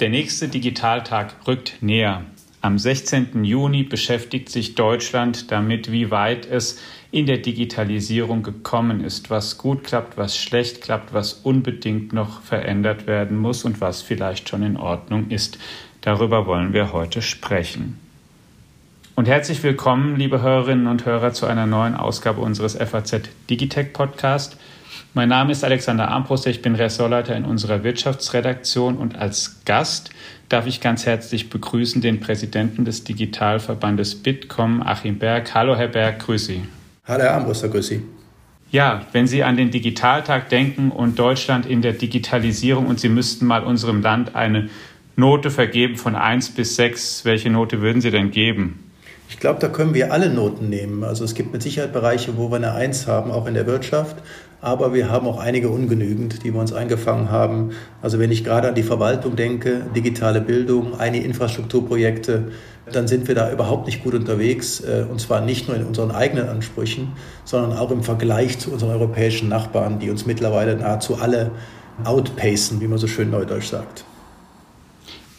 [0.00, 2.22] Der nächste Digitaltag rückt näher.
[2.60, 3.42] Am 16.
[3.42, 9.82] Juni beschäftigt sich Deutschland damit, wie weit es in der Digitalisierung gekommen ist, was gut
[9.82, 14.76] klappt, was schlecht klappt, was unbedingt noch verändert werden muss und was vielleicht schon in
[14.76, 15.58] Ordnung ist.
[16.00, 17.98] Darüber wollen wir heute sprechen.
[19.16, 24.58] Und herzlich willkommen, liebe Hörerinnen und Hörer, zu einer neuen Ausgabe unseres FAZ Digitech Podcast.
[25.18, 30.10] Mein Name ist Alexander Armbruster, ich bin Ressortleiter in unserer Wirtschaftsredaktion und als Gast
[30.48, 35.52] darf ich ganz herzlich begrüßen den Präsidenten des Digitalverbandes Bitkom, Achim Berg.
[35.54, 36.62] Hallo, Herr Berg, grüße Sie.
[37.04, 38.02] Hallo, Herr Armbruster, grüße Sie.
[38.70, 43.44] Ja, wenn Sie an den Digitaltag denken und Deutschland in der Digitalisierung und Sie müssten
[43.44, 44.68] mal unserem Land eine
[45.16, 48.84] Note vergeben von 1 bis 6, welche Note würden Sie denn geben?
[49.28, 51.04] Ich glaube, da können wir alle Noten nehmen.
[51.04, 54.16] Also es gibt mit Sicherheit Bereiche, wo wir eine Eins haben, auch in der Wirtschaft.
[54.60, 57.70] Aber wir haben auch einige ungenügend, die wir uns eingefangen haben.
[58.02, 62.50] Also wenn ich gerade an die Verwaltung denke, digitale Bildung, einige Infrastrukturprojekte,
[62.92, 64.80] dann sind wir da überhaupt nicht gut unterwegs.
[64.80, 67.12] Äh, und zwar nicht nur in unseren eigenen Ansprüchen,
[67.44, 71.52] sondern auch im Vergleich zu unseren europäischen Nachbarn, die uns mittlerweile nahezu alle
[72.04, 74.04] outpacen, wie man so schön neudeutsch sagt.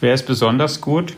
[0.00, 1.16] Wer ist besonders gut,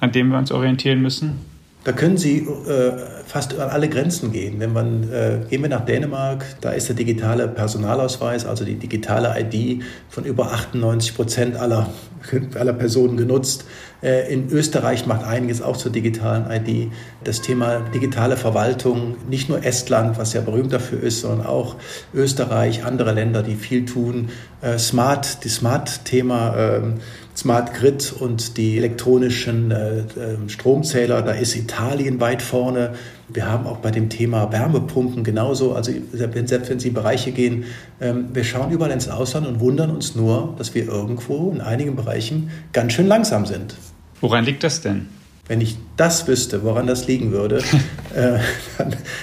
[0.00, 1.38] an dem wir uns orientieren müssen?
[1.84, 2.92] Da können Sie äh,
[3.26, 4.60] fast an alle Grenzen gehen.
[4.60, 9.34] Wenn man, äh, gehen wir nach Dänemark, da ist der digitale Personalausweis, also die digitale
[9.38, 11.88] ID von über 98 Prozent aller,
[12.58, 13.64] aller Personen genutzt.
[14.02, 16.92] Äh, in Österreich macht einiges auch zur digitalen ID.
[17.24, 21.76] Das Thema digitale Verwaltung, nicht nur Estland, was ja berühmt dafür ist, sondern auch
[22.12, 24.28] Österreich, andere Länder, die viel tun.
[24.60, 26.94] Äh, Smart, die Smart-Thema, ähm,
[27.36, 32.94] Smart Grid und die elektronischen äh, ähm, Stromzähler, da ist Italien weit vorne.
[33.28, 37.64] Wir haben auch bei dem Thema Wärmepumpen genauso, also selbst wenn Sie in Bereiche gehen,
[38.00, 41.96] ähm, wir schauen überall ins Ausland und wundern uns nur, dass wir irgendwo in einigen
[41.96, 43.76] Bereichen ganz schön langsam sind.
[44.20, 45.08] Woran liegt das denn?
[45.46, 47.58] Wenn ich das wüsste, woran das liegen würde,
[48.14, 48.38] äh,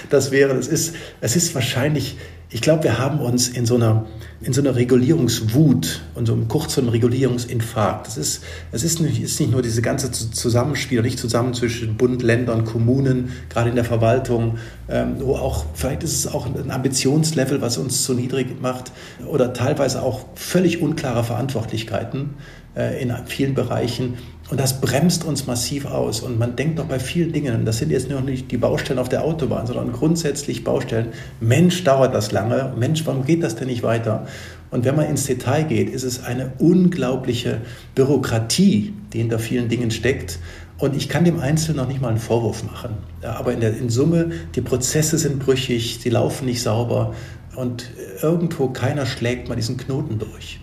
[0.09, 2.17] das wäre, es ist, es ist wahrscheinlich
[2.53, 4.05] ich glaube, wir haben uns in so einer,
[4.41, 8.07] in so einer Regulierungswut und so einem kurzen Regulierungsinfarkt.
[8.07, 12.21] Das ist, es ist nicht, ist nicht nur diese ganze Zusammenspiel, nicht zusammen zwischen Bund,
[12.21, 14.57] Ländern, Kommunen, gerade in der Verwaltung,
[14.89, 18.91] ähm, wo auch, vielleicht ist es auch ein Ambitionslevel, was uns zu niedrig macht
[19.25, 22.31] oder teilweise auch völlig unklare Verantwortlichkeiten
[22.75, 24.17] äh, in vielen Bereichen.
[24.51, 26.19] Und das bremst uns massiv aus.
[26.19, 29.07] Und man denkt doch bei vielen Dingen, das sind jetzt noch nicht die Baustellen auf
[29.07, 31.07] der Autobahn, sondern grundsätzlich Baustellen.
[31.39, 32.73] Mensch, dauert das lange.
[32.77, 34.27] Mensch, warum geht das denn nicht weiter?
[34.69, 37.61] Und wenn man ins Detail geht, ist es eine unglaubliche
[37.95, 40.37] Bürokratie, die hinter vielen Dingen steckt.
[40.77, 42.95] Und ich kann dem Einzelnen noch nicht mal einen Vorwurf machen.
[43.21, 47.15] Aber in, der, in Summe, die Prozesse sind brüchig, sie laufen nicht sauber
[47.55, 47.89] und
[48.21, 50.59] irgendwo keiner schlägt mal diesen Knoten durch.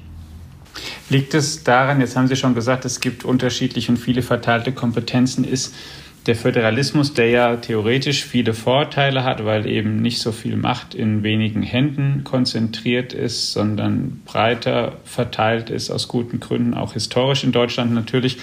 [1.11, 5.45] Liegt es daran, jetzt haben Sie schon gesagt, es gibt unterschiedliche und viele verteilte Kompetenzen,
[5.45, 5.75] ist
[6.27, 11.23] der Föderalismus, der ja theoretisch viele Vorteile hat, weil eben nicht so viel Macht in
[11.23, 17.95] wenigen Händen konzentriert ist, sondern breiter verteilt ist, aus guten Gründen, auch historisch in Deutschland
[17.95, 18.37] natürlich,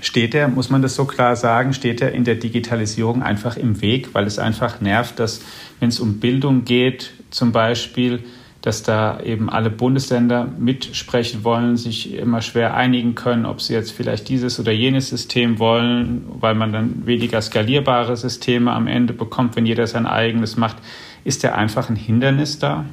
[0.00, 3.80] steht er, muss man das so klar sagen, steht er in der Digitalisierung einfach im
[3.80, 5.40] Weg, weil es einfach nervt, dass
[5.80, 8.20] wenn es um Bildung geht, zum Beispiel,
[8.66, 13.92] dass da eben alle Bundesländer mitsprechen wollen, sich immer schwer einigen können, ob sie jetzt
[13.92, 19.54] vielleicht dieses oder jenes System wollen, weil man dann weniger skalierbare Systeme am Ende bekommt,
[19.54, 20.78] wenn jeder sein eigenes macht.
[21.22, 22.86] Ist der einfach ein Hindernis da?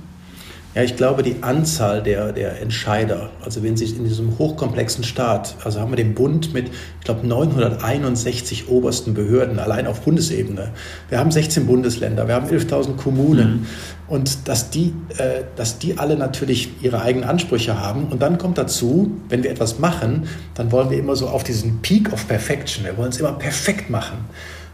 [0.76, 5.56] Ja, ich glaube, die Anzahl der, der Entscheider, also wenn Sie in diesem hochkomplexen Staat,
[5.64, 10.72] also haben wir den Bund mit, ich glaube, 961 obersten Behörden, allein auf Bundesebene.
[11.10, 13.52] Wir haben 16 Bundesländer, wir haben 11.000 Kommunen.
[13.52, 13.66] Mhm.
[14.08, 18.08] Und dass die, äh, dass die alle natürlich ihre eigenen Ansprüche haben.
[18.08, 21.82] Und dann kommt dazu, wenn wir etwas machen, dann wollen wir immer so auf diesen
[21.82, 24.18] Peak of Perfection, wir wollen es immer perfekt machen.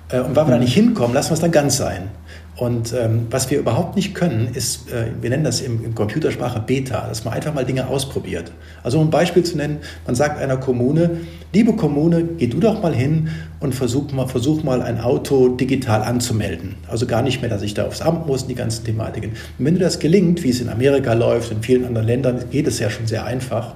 [0.09, 2.09] Äh, und weil wir da nicht hinkommen, lassen wir es dann ganz sein.
[2.59, 6.59] Und ähm, was wir überhaupt nicht können, ist, äh, wir nennen das im, in Computersprache
[6.59, 8.51] Beta, dass man einfach mal Dinge ausprobiert.
[8.83, 11.21] Also um ein Beispiel zu nennen, man sagt einer Kommune,
[11.53, 13.29] liebe Kommune, geh du doch mal hin
[13.61, 16.75] und versuch mal, versuch mal ein Auto digital anzumelden.
[16.89, 19.31] Also gar nicht mehr, dass ich da aufs Amt muss, die ganzen Thematiken.
[19.57, 22.67] Und wenn dir das gelingt, wie es in Amerika läuft, in vielen anderen Ländern geht
[22.67, 23.75] es ja schon sehr einfach,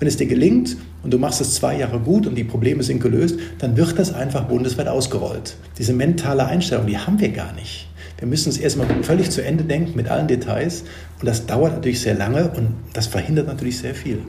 [0.00, 3.00] wenn es dir gelingt und du machst es zwei Jahre gut und die Probleme sind
[3.00, 5.54] gelöst, dann wird das einfach bundesweit ausgerollt.
[5.78, 7.86] Diese mentale Einstellung, die haben wir gar nicht.
[8.18, 10.84] Wir müssen es erstmal völlig zu Ende denken mit allen Details.
[11.20, 14.20] Und das dauert natürlich sehr lange und das verhindert natürlich sehr viel.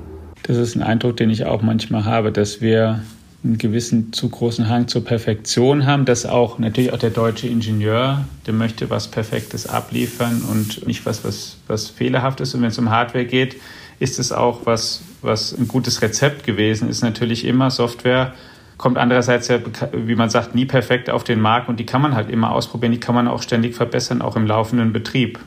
[0.43, 3.01] Das ist ein Eindruck, den ich auch manchmal habe, dass wir
[3.43, 8.25] einen gewissen zu großen Hang zur Perfektion haben, dass auch natürlich auch der deutsche Ingenieur,
[8.47, 12.55] der möchte was Perfektes abliefern und nicht was, was, was fehlerhaft ist.
[12.55, 13.55] Und wenn es um Hardware geht,
[13.99, 18.33] ist es auch was, was ein gutes Rezept gewesen ist, natürlich immer Software
[18.77, 19.59] kommt andererseits ja,
[19.93, 22.91] wie man sagt, nie perfekt auf den Markt und die kann man halt immer ausprobieren,
[22.91, 25.39] die kann man auch ständig verbessern, auch im laufenden Betrieb.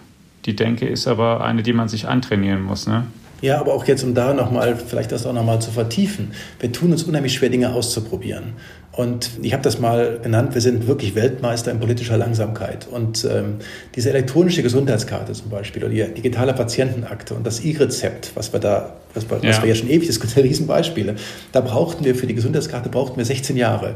[0.47, 2.87] Die Denke ist aber eine, die man sich antrainieren muss.
[2.87, 3.05] Ne?
[3.41, 6.33] Ja, aber auch jetzt, um da nochmal, vielleicht das auch nochmal zu vertiefen.
[6.59, 8.55] Wir tun uns unheimlich schwer, Dinge auszuprobieren.
[8.99, 12.89] Und ich habe das mal genannt, wir sind wirklich Weltmeister in politischer Langsamkeit.
[12.91, 13.59] Und ähm,
[13.95, 18.97] diese elektronische Gesundheitskarte zum Beispiel oder die digitale Patientenakte und das E-Rezept, was wir da,
[19.15, 19.51] was, wir, ja.
[19.51, 21.15] was wir ja schon ewig diskutieren, Riesenbeispiele,
[21.53, 23.95] da brauchten wir für die Gesundheitskarte brauchten wir 16 Jahre.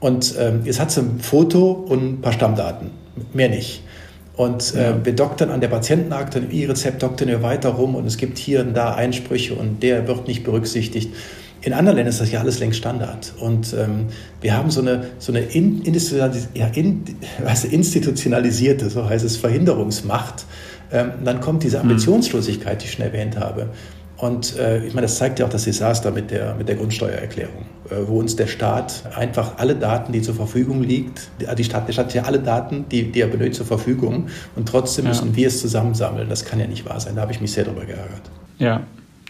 [0.00, 2.90] Und ähm, jetzt hat sie ein Foto und ein paar Stammdaten,
[3.32, 3.84] mehr nicht.
[4.34, 8.16] Und äh, wir doktern an der Patientenakte, im E-Rezept doktern wir weiter rum und es
[8.16, 11.14] gibt hier und da Einsprüche und der wird nicht berücksichtigt.
[11.64, 13.34] In anderen Ländern ist das ja alles längst Standard.
[13.38, 14.06] Und ähm,
[14.40, 15.82] wir haben so eine, so eine in,
[16.54, 17.04] ja, in,
[17.44, 20.44] du, institutionalisierte, so heißt es, Verhinderungsmacht.
[20.90, 21.90] Ähm, dann kommt diese mhm.
[21.90, 23.68] Ambitionslosigkeit, die ich schon erwähnt habe.
[24.16, 27.66] Und äh, ich meine, das zeigt ja auch das Desaster mit der, mit der Grundsteuererklärung,
[27.90, 31.92] äh, wo uns der Staat einfach alle Daten, die zur Verfügung liegt, die, Staat, der
[31.92, 35.10] Staat hat ja alle Daten, die, die er benötigt, zur Verfügung und trotzdem ja.
[35.10, 36.28] müssen wir es zusammensammeln.
[36.28, 37.16] Das kann ja nicht wahr sein.
[37.16, 38.22] Da habe ich mich sehr darüber geärgert.
[38.58, 38.82] Ja,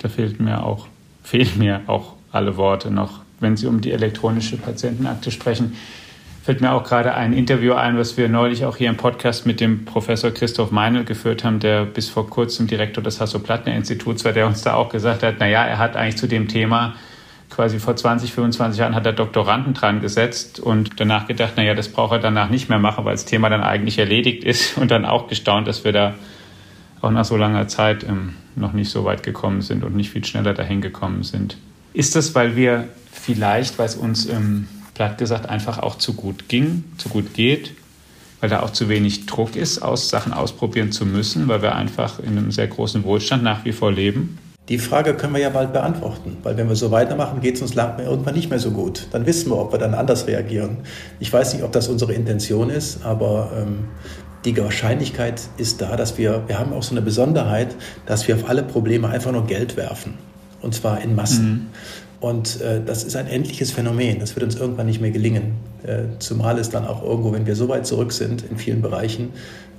[0.02, 0.88] da fehlt mir auch,
[1.22, 5.76] fehlen mir auch alle Worte noch, wenn Sie um die elektronische Patientenakte sprechen
[6.42, 9.60] fällt mir auch gerade ein Interview ein, was wir neulich auch hier im Podcast mit
[9.60, 14.48] dem Professor Christoph Meinl geführt haben, der bis vor kurzem Direktor des Hasso-Plattner-Instituts war, der
[14.48, 16.94] uns da auch gesagt hat, naja, er hat eigentlich zu dem Thema
[17.48, 21.88] quasi vor 20, 25 Jahren hat er Doktoranden dran gesetzt und danach gedacht, naja, das
[21.88, 25.04] braucht er danach nicht mehr machen, weil das Thema dann eigentlich erledigt ist und dann
[25.04, 26.14] auch gestaunt, dass wir da
[27.02, 30.24] auch nach so langer Zeit ähm, noch nicht so weit gekommen sind und nicht viel
[30.24, 31.56] schneller dahin gekommen sind.
[31.92, 36.48] Ist das, weil wir vielleicht, weil es uns ähm, platt gesagt einfach auch zu gut
[36.48, 37.72] ging, zu gut geht,
[38.40, 42.18] weil da auch zu wenig Druck ist, aus Sachen ausprobieren zu müssen, weil wir einfach
[42.18, 44.38] in einem sehr großen Wohlstand nach wie vor leben?
[44.68, 47.74] Die Frage können wir ja bald beantworten, weil wenn wir so weitermachen, geht es uns
[47.74, 49.08] irgendwann nicht mehr so gut.
[49.10, 50.78] Dann wissen wir, ob wir dann anders reagieren.
[51.18, 53.88] Ich weiß nicht, ob das unsere Intention ist, aber ähm,
[54.44, 57.74] die Wahrscheinlichkeit ist da, dass wir, wir haben auch so eine Besonderheit,
[58.06, 60.14] dass wir auf alle Probleme einfach nur Geld werfen.
[60.62, 61.50] Und zwar in Massen.
[61.50, 61.66] Mhm.
[62.20, 64.20] Und äh, das ist ein endliches Phänomen.
[64.20, 65.54] Das wird uns irgendwann nicht mehr gelingen.
[65.82, 69.30] Äh, zumal es dann auch irgendwo, wenn wir so weit zurück sind in vielen Bereichen,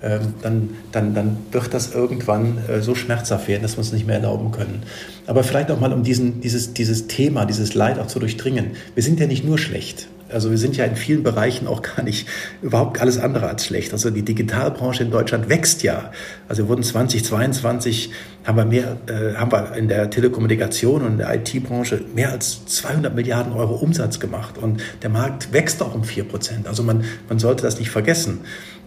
[0.02, 4.06] äh, dann, dann, dann wird das irgendwann äh, so schmerzhaft werden, dass wir uns nicht
[4.06, 4.84] mehr erlauben können.
[5.26, 8.72] Aber vielleicht auch mal, um diesen, dieses, dieses Thema, dieses Leid auch zu durchdringen.
[8.94, 10.10] Wir sind ja nicht nur schlecht.
[10.34, 12.28] Also wir sind ja in vielen Bereichen auch gar nicht
[12.62, 13.94] überhaupt alles andere als schlecht.
[13.94, 16.12] Also die Digitalbranche in Deutschland wächst ja.
[16.48, 18.12] Also wir wurden 2022
[18.44, 22.66] haben wir mehr, äh, haben wir in der Telekommunikation und in der IT-Branche mehr als
[22.66, 26.68] 200 Milliarden Euro Umsatz gemacht und der Markt wächst auch um vier Prozent.
[26.68, 28.42] Also man, man sollte das nicht vergessen,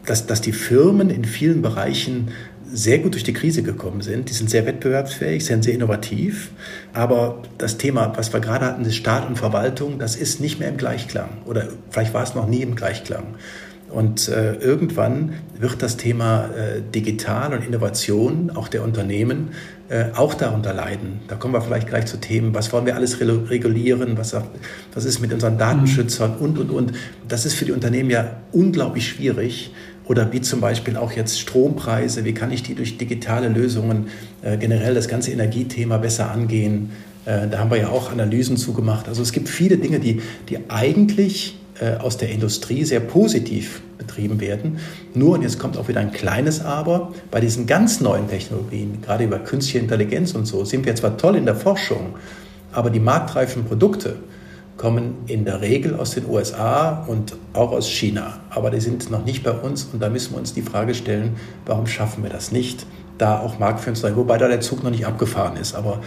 [0.05, 2.29] dass, dass die Firmen in vielen Bereichen
[2.73, 4.29] sehr gut durch die Krise gekommen sind.
[4.29, 6.51] Die sind sehr wettbewerbsfähig, sind sehr innovativ.
[6.93, 10.69] Aber das Thema, was wir gerade hatten, ist Staat und Verwaltung, das ist nicht mehr
[10.69, 11.29] im Gleichklang.
[11.45, 13.35] Oder vielleicht war es noch nie im Gleichklang.
[13.89, 19.51] Und äh, irgendwann wird das Thema äh, Digital und Innovation, auch der Unternehmen,
[19.89, 21.21] äh, auch darunter leiden.
[21.29, 24.35] Da kommen wir vielleicht gleich zu Themen, was wollen wir alles regulieren, was,
[24.93, 26.93] was ist mit unseren Datenschützern und, und, und.
[27.29, 29.71] Das ist für die Unternehmen ja unglaublich schwierig.
[30.07, 34.07] Oder wie zum Beispiel auch jetzt Strompreise, wie kann ich die durch digitale Lösungen
[34.43, 36.91] äh, generell das ganze Energiethema besser angehen.
[37.25, 39.09] Äh, da haben wir ja auch Analysen zugemacht.
[39.09, 44.41] Also es gibt viele Dinge, die, die eigentlich äh, aus der Industrie sehr positiv betrieben
[44.41, 44.79] werden.
[45.15, 49.25] Nur, und jetzt kommt auch wieder ein kleines Aber, bei diesen ganz neuen Technologien, gerade
[49.25, 52.15] über künstliche Intelligenz und so, sind wir zwar toll in der Forschung,
[52.73, 54.17] aber die marktreifen Produkte,
[54.77, 58.41] kommen in der Regel aus den USA und auch aus China.
[58.51, 61.37] Aber die sind noch nicht bei uns und da müssen wir uns die Frage stellen,
[61.65, 62.87] warum schaffen wir das nicht,
[63.19, 65.75] da auch marktführend zu sein, wobei da der Zug noch nicht abgefahren ist.
[65.75, 66.01] Aber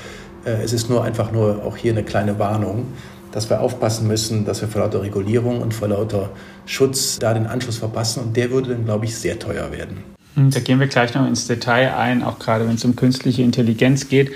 [0.45, 2.85] äh, es ist nur einfach nur auch hier eine kleine Warnung,
[3.31, 6.29] dass wir aufpassen müssen, dass wir vor lauter Regulierung und vor lauter
[6.65, 10.18] Schutz da den Anschluss verpassen und der würde dann, glaube ich, sehr teuer werden.
[10.35, 14.07] Da gehen wir gleich noch ins Detail ein, auch gerade wenn es um künstliche Intelligenz
[14.07, 14.31] geht.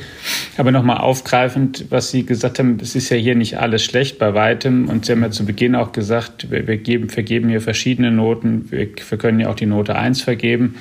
[0.57, 4.33] Aber nochmal aufgreifend, was Sie gesagt haben, es ist ja hier nicht alles schlecht bei
[4.33, 4.89] weitem.
[4.89, 8.69] Und Sie haben ja zu Beginn auch gesagt, wir, geben, vergeben hier verschiedene Noten.
[8.69, 10.75] Wir, wir, können ja auch die Note 1 vergeben.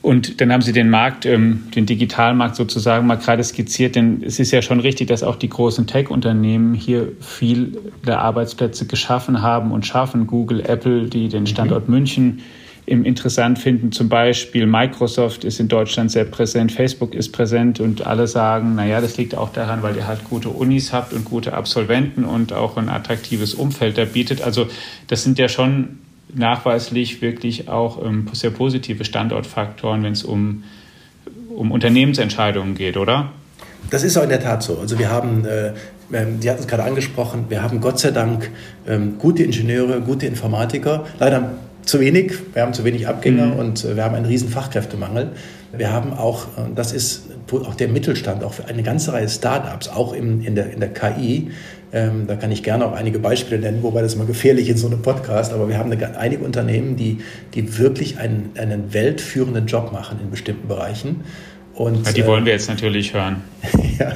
[0.00, 3.96] Und dann haben Sie den Markt, ähm, den Digitalmarkt sozusagen mal gerade skizziert.
[3.96, 7.76] Denn es ist ja schon richtig, dass auch die großen Tech-Unternehmen hier viele
[8.06, 10.26] Arbeitsplätze geschaffen haben und schaffen.
[10.26, 11.94] Google, Apple, die den Standort mhm.
[11.94, 12.42] München
[13.04, 13.90] interessant finden.
[13.92, 19.00] Zum Beispiel Microsoft ist in Deutschland sehr präsent, Facebook ist präsent und alle sagen, naja,
[19.00, 22.76] das liegt auch daran, weil ihr halt gute Unis habt und gute Absolventen und auch
[22.76, 24.42] ein attraktives Umfeld da bietet.
[24.42, 24.66] Also
[25.08, 26.00] das sind ja schon
[26.34, 30.64] nachweislich wirklich auch ähm, sehr positive Standortfaktoren, wenn es um,
[31.48, 33.32] um Unternehmensentscheidungen geht, oder?
[33.90, 34.78] Das ist auch in der Tat so.
[34.78, 35.72] Also wir haben, äh,
[36.12, 38.50] ähm, Sie hatten es gerade angesprochen, wir haben Gott sei Dank
[38.86, 41.06] ähm, gute Ingenieure, gute Informatiker.
[41.18, 43.58] Leider zu wenig, wir haben zu wenig Abgänger mhm.
[43.58, 45.32] und wir haben einen riesen Fachkräftemangel.
[45.76, 50.12] Wir haben auch, das ist auch der Mittelstand, auch für eine ganze Reihe Startups, auch
[50.12, 51.50] im, in, der, in der KI.
[51.94, 54.86] Ähm, da kann ich gerne auch einige Beispiele nennen, wobei das immer gefährlich in so
[54.86, 57.18] einem Podcast, aber wir haben eine, einige Unternehmen, die,
[57.54, 61.22] die wirklich einen, einen weltführenden Job machen in bestimmten Bereichen.
[61.82, 63.42] Und, ja, die wollen wir jetzt natürlich hören.
[63.98, 64.12] ja,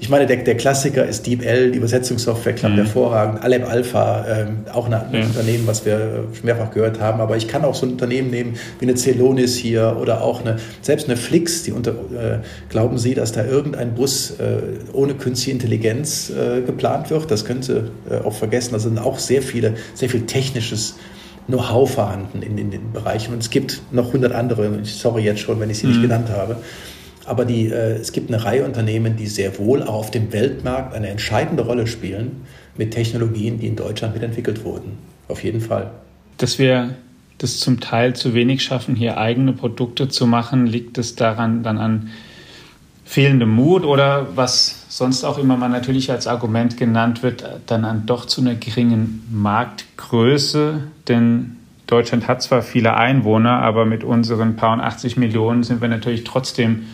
[0.00, 2.78] ich meine, der, der Klassiker ist DeepL, die Übersetzungssoftware klappt mhm.
[2.78, 3.40] hervorragend.
[3.40, 5.24] Alep Alpha, ähm, auch ein ja.
[5.24, 7.20] Unternehmen, was wir mehrfach gehört haben.
[7.20, 10.56] Aber ich kann auch so ein Unternehmen nehmen wie eine Celonis hier oder auch eine,
[10.82, 11.62] selbst eine Flix.
[11.62, 17.10] Die unter, äh, glauben Sie, dass da irgendein Bus äh, ohne künstliche Intelligenz äh, geplant
[17.10, 17.30] wird?
[17.30, 18.72] Das könnte äh, auch vergessen.
[18.72, 20.96] Da sind auch sehr viele, sehr viel technisches
[21.46, 23.34] Know-how vorhanden in, in, den Bereichen.
[23.34, 24.80] Und es gibt noch hundert andere.
[24.82, 25.92] Sorry jetzt schon, wenn ich sie mhm.
[25.92, 26.56] nicht genannt habe.
[27.26, 30.94] Aber die, äh, es gibt eine Reihe Unternehmen, die sehr wohl auch auf dem Weltmarkt
[30.94, 32.42] eine entscheidende Rolle spielen
[32.76, 34.98] mit Technologien, die in Deutschland mitentwickelt wurden.
[35.28, 35.90] Auf jeden Fall.
[36.38, 36.94] Dass wir
[37.38, 41.78] das zum Teil zu wenig schaffen, hier eigene Produkte zu machen, liegt es daran dann
[41.78, 42.10] an
[43.04, 48.06] fehlendem Mut oder was sonst auch immer mal natürlich als Argument genannt wird, dann an
[48.06, 54.72] doch zu einer geringen Marktgröße, denn Deutschland hat zwar viele Einwohner, aber mit unseren paar
[54.72, 56.84] und 80 Millionen sind wir natürlich trotzdem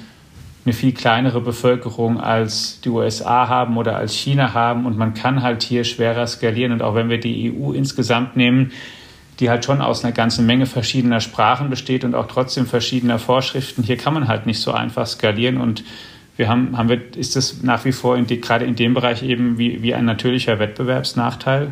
[0.64, 5.42] eine viel kleinere Bevölkerung als die USA haben oder als China haben und man kann
[5.42, 6.72] halt hier schwerer skalieren.
[6.72, 8.72] Und auch wenn wir die EU insgesamt nehmen,
[9.38, 13.82] die halt schon aus einer ganzen Menge verschiedener Sprachen besteht und auch trotzdem verschiedener Vorschriften,
[13.82, 15.82] hier kann man halt nicht so einfach skalieren und
[16.36, 19.22] wir haben, haben wir, ist das nach wie vor in die, gerade in dem Bereich
[19.22, 21.68] eben wie, wie ein natürlicher Wettbewerbsnachteil?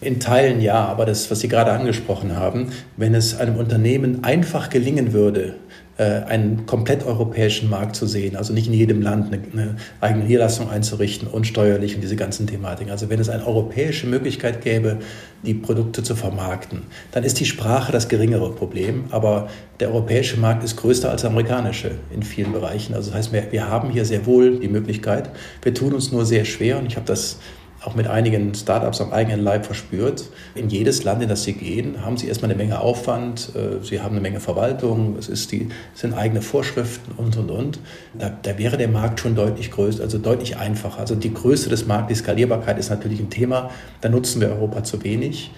[0.00, 4.70] In Teilen ja, aber das, was Sie gerade angesprochen haben, wenn es einem Unternehmen einfach
[4.70, 5.56] gelingen würde,
[6.02, 10.70] einen komplett europäischen Markt zu sehen, also nicht in jedem Land eine, eine, eigene Niederlassung
[10.70, 12.90] einzurichten und steuerlich und diese ganzen Thematiken.
[12.90, 14.98] Also wenn es eine europäische Möglichkeit gäbe,
[15.42, 20.64] die Produkte zu vermarkten, dann ist die Sprache das geringere Problem, aber der europäische Markt
[20.64, 22.94] ist größer als der amerikanische in vielen Bereichen.
[22.94, 25.30] Also das heißt, wir, wir haben hier sehr wohl die Möglichkeit.
[25.62, 27.38] Wir tun uns nur sehr schwer und ich habe das
[27.82, 30.24] auch mit einigen Startups am eigenen Leib verspürt.
[30.54, 34.00] In jedes Land, in das sie gehen, haben sie erstmal eine Menge Aufwand, äh, sie
[34.00, 37.78] haben eine Menge Verwaltung, es, ist die, es sind eigene Vorschriften und, und, und.
[38.18, 41.00] Da, da, wäre der Markt schon deutlich größer, also deutlich einfacher.
[41.00, 43.70] Also die Größe des Marktes, die Skalierbarkeit ist natürlich ein Thema,
[44.02, 45.50] da nutzen wir Europa zu wenig.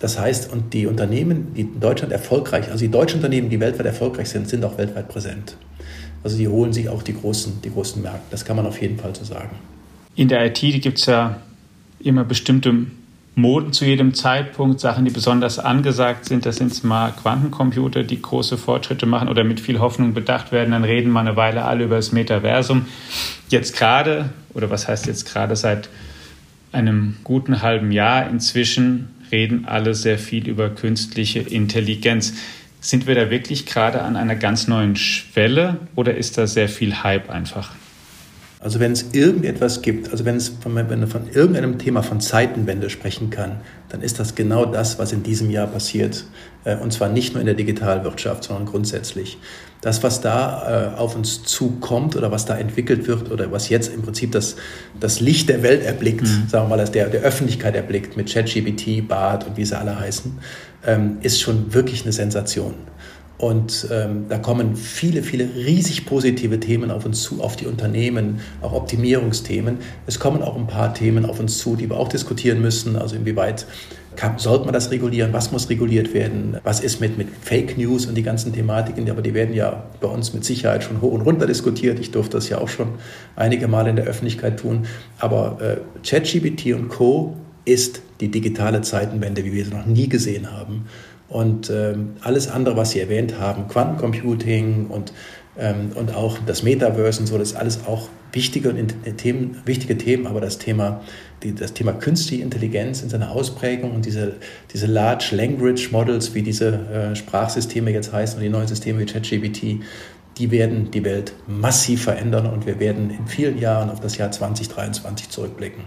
[0.00, 3.86] Das heißt, und die Unternehmen, die in Deutschland erfolgreich, also die deutschen Unternehmen, die weltweit
[3.86, 5.56] erfolgreich sind, sind auch weltweit präsent.
[6.22, 8.20] Also die holen sich auch die großen, die großen Märkte.
[8.30, 9.56] Das kann man auf jeden Fall so sagen.
[10.16, 11.40] In der IT gibt es ja
[12.04, 12.86] immer bestimmte
[13.36, 16.46] Moden zu jedem Zeitpunkt, Sachen, die besonders angesagt sind.
[16.46, 20.70] Das sind mal Quantencomputer, die große Fortschritte machen oder mit viel Hoffnung bedacht werden.
[20.70, 22.86] Dann reden wir eine Weile alle über das Metaversum.
[23.48, 25.88] Jetzt gerade, oder was heißt jetzt gerade seit
[26.70, 32.34] einem guten halben Jahr inzwischen, reden alle sehr viel über künstliche Intelligenz.
[32.80, 37.02] Sind wir da wirklich gerade an einer ganz neuen Schwelle oder ist da sehr viel
[37.02, 37.72] Hype einfach?
[38.64, 42.22] Also wenn es irgendetwas gibt, also wenn es von, wenn man von irgendeinem Thema von
[42.22, 46.24] Zeitenwende sprechen kann, dann ist das genau das, was in diesem Jahr passiert.
[46.64, 49.36] Äh, und zwar nicht nur in der Digitalwirtschaft, sondern grundsätzlich.
[49.82, 53.92] Das, was da äh, auf uns zukommt oder was da entwickelt wird oder was jetzt
[53.92, 54.56] im Prinzip das,
[54.98, 56.48] das Licht der Welt erblickt, mhm.
[56.48, 60.00] sagen wir mal, das der, der Öffentlichkeit erblickt mit ChatGPT, BART und wie sie alle
[60.00, 60.38] heißen,
[60.86, 62.72] ähm, ist schon wirklich eine Sensation.
[63.44, 68.40] Und ähm, da kommen viele, viele riesig positive Themen auf uns zu, auf die Unternehmen,
[68.62, 69.80] auch Optimierungsthemen.
[70.06, 72.96] Es kommen auch ein paar Themen auf uns zu, die wir auch diskutieren müssen.
[72.96, 73.66] Also inwieweit
[74.16, 75.34] kann, sollte man das regulieren?
[75.34, 76.56] Was muss reguliert werden?
[76.64, 79.10] Was ist mit, mit Fake News und die ganzen Thematiken?
[79.10, 82.00] Aber die werden ja bei uns mit Sicherheit schon hoch und runter diskutiert.
[82.00, 82.94] Ich durfte das ja auch schon
[83.36, 84.86] einige Male in der Öffentlichkeit tun.
[85.18, 87.36] Aber äh, ChatGPT und Co.
[87.66, 90.86] ist die digitale Zeitenwende, wie wir sie noch nie gesehen haben.
[91.28, 95.12] Und ähm, alles andere, was Sie erwähnt haben, Quantencomputing und,
[95.58, 98.74] ähm, und auch das Metaverse und so, das ist alles auch wichtige,
[99.16, 101.00] Themen, wichtige Themen, aber das Thema,
[101.42, 104.34] die, das Thema künstliche Intelligenz in seiner Ausprägung und diese,
[104.72, 109.06] diese Large Language Models, wie diese äh, Sprachsysteme jetzt heißen und die neuen Systeme wie
[109.06, 109.82] ChatGPT,
[110.38, 114.30] die werden die Welt massiv verändern und wir werden in vielen Jahren auf das Jahr
[114.30, 115.84] 2023 zurückblicken.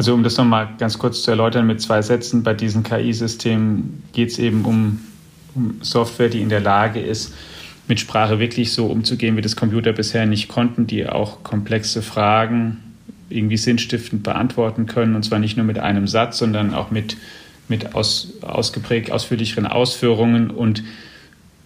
[0.00, 4.30] Also um das nochmal ganz kurz zu erläutern mit zwei Sätzen, bei diesen KI-Systemen geht
[4.30, 4.98] es eben um,
[5.54, 7.34] um Software, die in der Lage ist,
[7.86, 12.78] mit Sprache wirklich so umzugehen, wie das Computer bisher nicht konnten, die auch komplexe Fragen
[13.28, 17.18] irgendwie sinnstiftend beantworten können, und zwar nicht nur mit einem Satz, sondern auch mit,
[17.68, 20.82] mit aus, ausgeprägt ausführlicheren Ausführungen und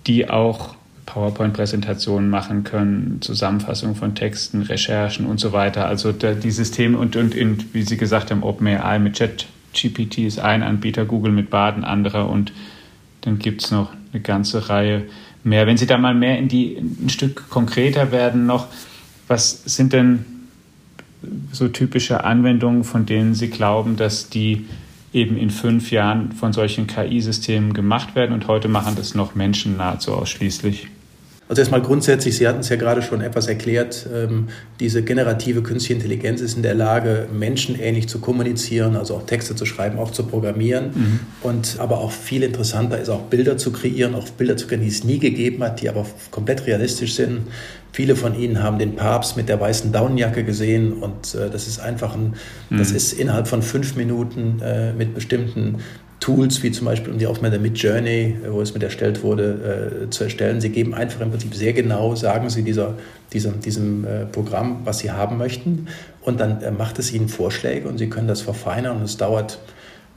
[0.09, 0.74] die auch
[1.07, 5.87] PowerPoint-Präsentationen machen können, Zusammenfassung von Texten, Recherchen und so weiter.
[5.87, 10.63] Also die Systeme und, und in, wie Sie gesagt haben, OpenAI mit ChatGPT ist ein
[10.63, 12.53] Anbieter, Google mit Baden anderer und
[13.23, 15.05] dann gibt es noch eine ganze Reihe
[15.43, 15.67] mehr.
[15.67, 18.69] Wenn Sie da mal mehr in die ein Stück konkreter werden noch,
[19.29, 20.25] was sind denn
[21.53, 24.67] so typische Anwendungen, von denen Sie glauben, dass die
[25.13, 29.77] eben in fünf Jahren von solchen KI-Systemen gemacht werden und heute machen das noch Menschen
[29.77, 30.89] nahezu ausschließlich?
[31.47, 34.49] Also erstmal grundsätzlich, Sie hatten es ja gerade schon etwas erklärt, ähm,
[34.81, 39.67] diese generative künstliche Intelligenz ist in der Lage, menschenähnlich zu kommunizieren, also auch Texte zu
[39.67, 40.91] schreiben, auch zu programmieren.
[40.95, 41.21] Mhm.
[41.43, 44.91] Und aber auch viel interessanter ist auch Bilder zu kreieren, auch Bilder zu kreieren, die
[44.91, 47.43] es nie gegeben hat, die aber komplett realistisch sind.
[47.93, 51.79] Viele von Ihnen haben den Papst mit der weißen Daunenjacke gesehen und äh, das ist
[51.79, 52.35] einfach ein,
[52.71, 52.79] mhm.
[52.79, 55.77] das ist innerhalb von fünf Minuten äh, mit bestimmten
[56.25, 60.07] Tools, wie zum Beispiel um die Aufnahme der Mid Journey, wo es mit erstellt wurde,
[60.07, 60.59] äh, zu erstellen.
[60.59, 62.95] Sie geben einfach im Prinzip sehr genau, sagen Sie dieser,
[63.35, 65.87] diesem, diesem äh, Programm, was Sie haben möchten.
[66.23, 68.97] Und dann äh, macht es Ihnen Vorschläge und Sie können das verfeinern.
[68.97, 69.59] Und es dauert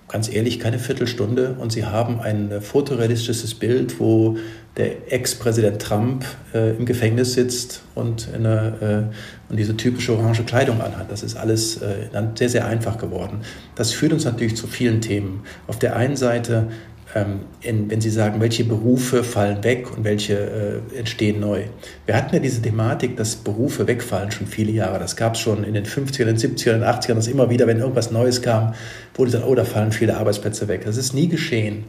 [0.08, 4.38] ganz ehrlich keine Viertelstunde und sie haben ein fotorealistisches Bild, wo
[4.78, 6.24] der Ex-Präsident Trump
[6.54, 11.12] äh, im Gefängnis sitzt und, eine, äh, und diese typische orange Kleidung anhat.
[11.12, 13.40] Das ist alles äh, sehr, sehr einfach geworden.
[13.76, 15.44] Das führt uns natürlich zu vielen Themen.
[15.66, 16.68] Auf der einen Seite
[17.16, 21.64] ähm, in, wenn Sie sagen, welche Berufe fallen weg und welche äh, entstehen neu.
[22.06, 25.00] Wir hatten ja diese Thematik, dass Berufe wegfallen schon viele Jahre.
[25.00, 27.80] Das gab es schon in den 50ern, den 70ern, den 80ern, das immer wieder, wenn
[27.80, 28.74] irgendwas Neues kam,
[29.16, 30.84] wurde gesagt, oh, da fallen viele Arbeitsplätze weg.
[30.86, 31.86] Das ist nie geschehen.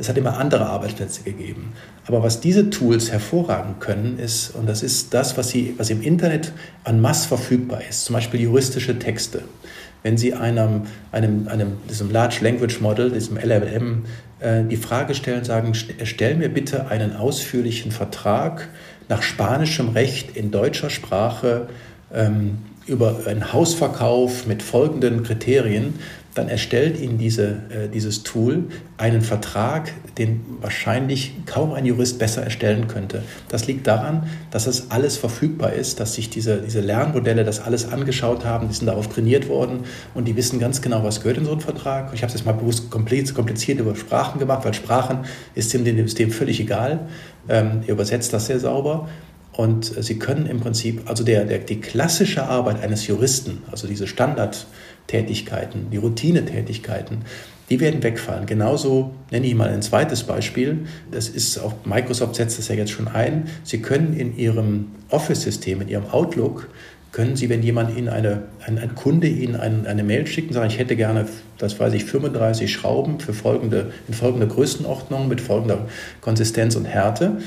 [0.00, 1.72] Es hat immer andere Arbeitsplätze gegeben.
[2.06, 6.02] Aber was diese Tools hervorragend können, ist, und das ist das, was, sie, was im
[6.02, 6.52] Internet
[6.84, 9.42] an Mass verfügbar ist, zum Beispiel juristische Texte.
[10.04, 14.04] Wenn Sie einem, einem, einem diesem Large Language Model, diesem LLM,
[14.40, 18.68] die Frage stellen, sagen, stell mir bitte einen ausführlichen Vertrag
[19.08, 21.68] nach spanischem Recht in deutscher Sprache
[22.12, 25.94] ähm, über einen Hausverkauf mit folgenden Kriterien,
[26.38, 28.64] dann erstellt Ihnen diese, äh, dieses Tool
[28.96, 33.22] einen Vertrag, den wahrscheinlich kaum ein Jurist besser erstellen könnte.
[33.48, 37.90] Das liegt daran, dass es alles verfügbar ist, dass sich diese, diese Lernmodelle das alles
[37.90, 39.80] angeschaut haben, die sind darauf trainiert worden
[40.14, 42.10] und die wissen ganz genau, was gehört in so einen Vertrag.
[42.14, 45.24] Ich habe es jetzt mal bewusst kompliziert über Sprachen gemacht, weil Sprachen
[45.54, 47.08] ist dem System völlig egal.
[47.48, 49.08] Ähm, ihr übersetzt das sehr sauber.
[49.58, 54.06] Und Sie können im Prinzip, also der, der, die klassische Arbeit eines Juristen, also diese
[54.06, 54.68] Standard-
[55.08, 57.22] Tätigkeiten, die Routinetätigkeiten,
[57.70, 58.46] die werden wegfallen.
[58.46, 60.86] Genauso nenne ich mal ein zweites Beispiel.
[61.10, 63.48] Das ist auch Microsoft setzt das ja jetzt schon ein.
[63.64, 66.68] Sie können in Ihrem Office-System, in Ihrem Outlook,
[67.10, 70.54] können Sie, wenn jemand Ihnen eine, ein, ein Kunde Ihnen eine, eine Mail schickt und
[70.54, 75.40] sagt, ich hätte gerne, das weiß ich, 35 Schrauben für folgende, in folgender Größenordnung mit
[75.40, 75.88] folgender
[76.20, 77.38] Konsistenz und Härte,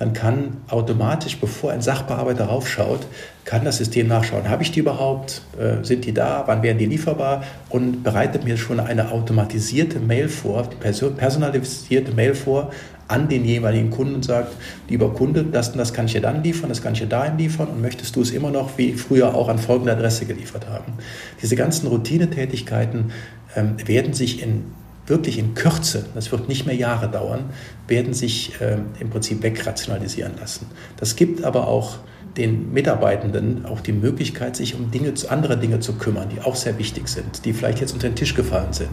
[0.00, 3.06] dann kann automatisch, bevor ein Sachbearbeiter raufschaut,
[3.44, 6.86] kann das System nachschauen, habe ich die überhaupt, äh, sind die da, wann werden die
[6.86, 7.44] lieferbar?
[7.68, 12.70] Und bereitet mir schon eine automatisierte Mail vor, personalisierte Mail vor
[13.08, 14.54] an den jeweiligen Kunden und sagt,
[14.88, 17.36] lieber Kunde, das und das kann ich dir dann liefern, das kann ich dir dahin
[17.36, 20.94] liefern und möchtest du es immer noch wie früher auch an folgende Adresse geliefert haben.
[21.42, 23.12] Diese ganzen Routinetätigkeiten
[23.54, 24.64] ähm, werden sich in
[25.10, 27.50] wirklich in Kürze, das wird nicht mehr Jahre dauern,
[27.88, 30.66] werden sich äh, im Prinzip wegrationalisieren lassen.
[30.96, 31.98] Das gibt aber auch
[32.36, 36.78] den Mitarbeitenden auch die Möglichkeit, sich um Dinge, andere Dinge zu kümmern, die auch sehr
[36.78, 38.90] wichtig sind, die vielleicht jetzt unter den Tisch gefallen sind.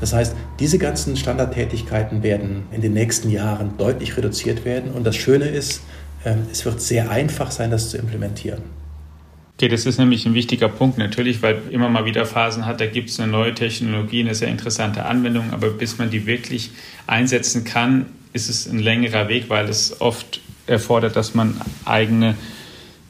[0.00, 4.92] Das heißt, diese ganzen Standardtätigkeiten werden in den nächsten Jahren deutlich reduziert werden.
[4.92, 5.80] Und das Schöne ist,
[6.24, 8.77] äh, es wird sehr einfach sein, das zu implementieren.
[9.58, 12.86] Okay, das ist nämlich ein wichtiger Punkt natürlich, weil immer mal wieder Phasen hat, da
[12.86, 16.70] gibt es eine neue Technologie, eine sehr interessante Anwendung, aber bis man die wirklich
[17.08, 22.36] einsetzen kann, ist es ein längerer Weg, weil es oft erfordert, dass man eigene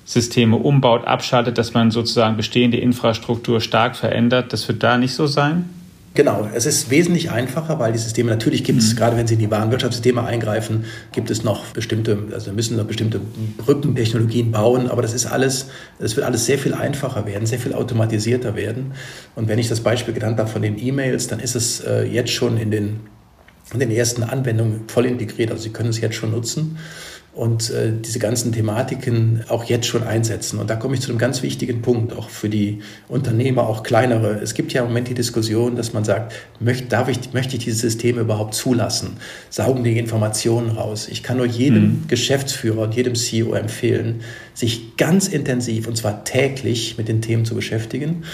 [0.06, 4.54] Systeme umbaut, abschaltet, dass man sozusagen bestehende Infrastruktur stark verändert.
[4.54, 5.68] Das wird da nicht so sein?
[6.18, 8.96] Genau, es ist wesentlich einfacher, weil die Systeme natürlich gibt es, mhm.
[8.96, 13.20] gerade wenn Sie in die Warenwirtschaftssysteme eingreifen, gibt es noch bestimmte, also müssen noch bestimmte
[13.58, 15.68] Brückentechnologien bauen, aber das ist alles,
[16.00, 18.94] es wird alles sehr viel einfacher werden, sehr viel automatisierter werden.
[19.36, 22.32] Und wenn ich das Beispiel genannt habe von den E-Mails, dann ist es äh, jetzt
[22.32, 22.98] schon in den,
[23.72, 26.78] in den ersten Anwendungen voll integriert, also Sie können es jetzt schon nutzen
[27.38, 30.58] und äh, diese ganzen Thematiken auch jetzt schon einsetzen.
[30.58, 34.40] Und da komme ich zu einem ganz wichtigen Punkt, auch für die Unternehmer, auch kleinere.
[34.42, 37.62] Es gibt ja im Moment die Diskussion, dass man sagt, möcht, darf ich, möchte ich
[37.62, 39.18] diese Systeme überhaupt zulassen?
[39.50, 41.06] Saugen die Informationen raus?
[41.08, 42.04] Ich kann nur jedem mhm.
[42.08, 44.22] Geschäftsführer und jedem CEO empfehlen,
[44.52, 48.24] sich ganz intensiv, und zwar täglich, mit den Themen zu beschäftigen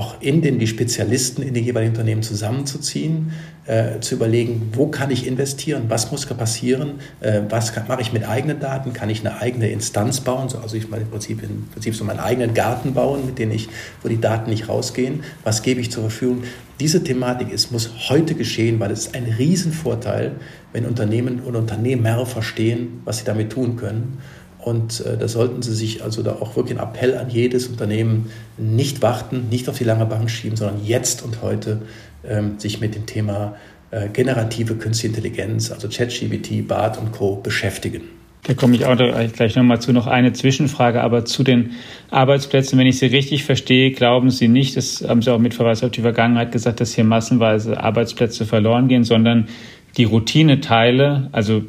[0.00, 3.32] auch in den die Spezialisten in den jeweiligen Unternehmen zusammenzuziehen,
[3.66, 8.26] äh, zu überlegen, wo kann ich investieren, was muss passieren, äh, was mache ich mit
[8.26, 11.94] eigenen Daten, kann ich eine eigene Instanz bauen, also ich meine im Prinzip, im Prinzip
[11.94, 13.68] so meinen eigenen Garten bauen, mit denen ich,
[14.02, 16.44] wo die Daten nicht rausgehen, was gebe ich zur Verfügung.
[16.80, 20.36] Diese Thematik ist, muss heute geschehen, weil es ist ein Riesenvorteil,
[20.72, 24.16] wenn Unternehmen und Unternehmer verstehen, was sie damit tun können.
[24.62, 28.30] Und äh, da sollten Sie sich also da auch wirklich einen Appell an jedes Unternehmen
[28.58, 31.82] nicht warten, nicht auf die lange Bank schieben, sondern jetzt und heute
[32.28, 33.56] ähm, sich mit dem Thema
[33.90, 37.36] äh, generative künstliche Intelligenz, also ChatGPT, BART und Co.
[37.36, 38.02] beschäftigen.
[38.44, 39.92] Da komme ich auch gleich nochmal zu.
[39.92, 41.72] Noch eine Zwischenfrage, aber zu den
[42.10, 42.78] Arbeitsplätzen.
[42.78, 45.90] Wenn ich Sie richtig verstehe, glauben Sie nicht, das haben Sie auch mit Verweis auf
[45.90, 49.48] die Vergangenheit gesagt, dass hier massenweise Arbeitsplätze verloren gehen, sondern
[49.96, 51.62] die Routineteile, also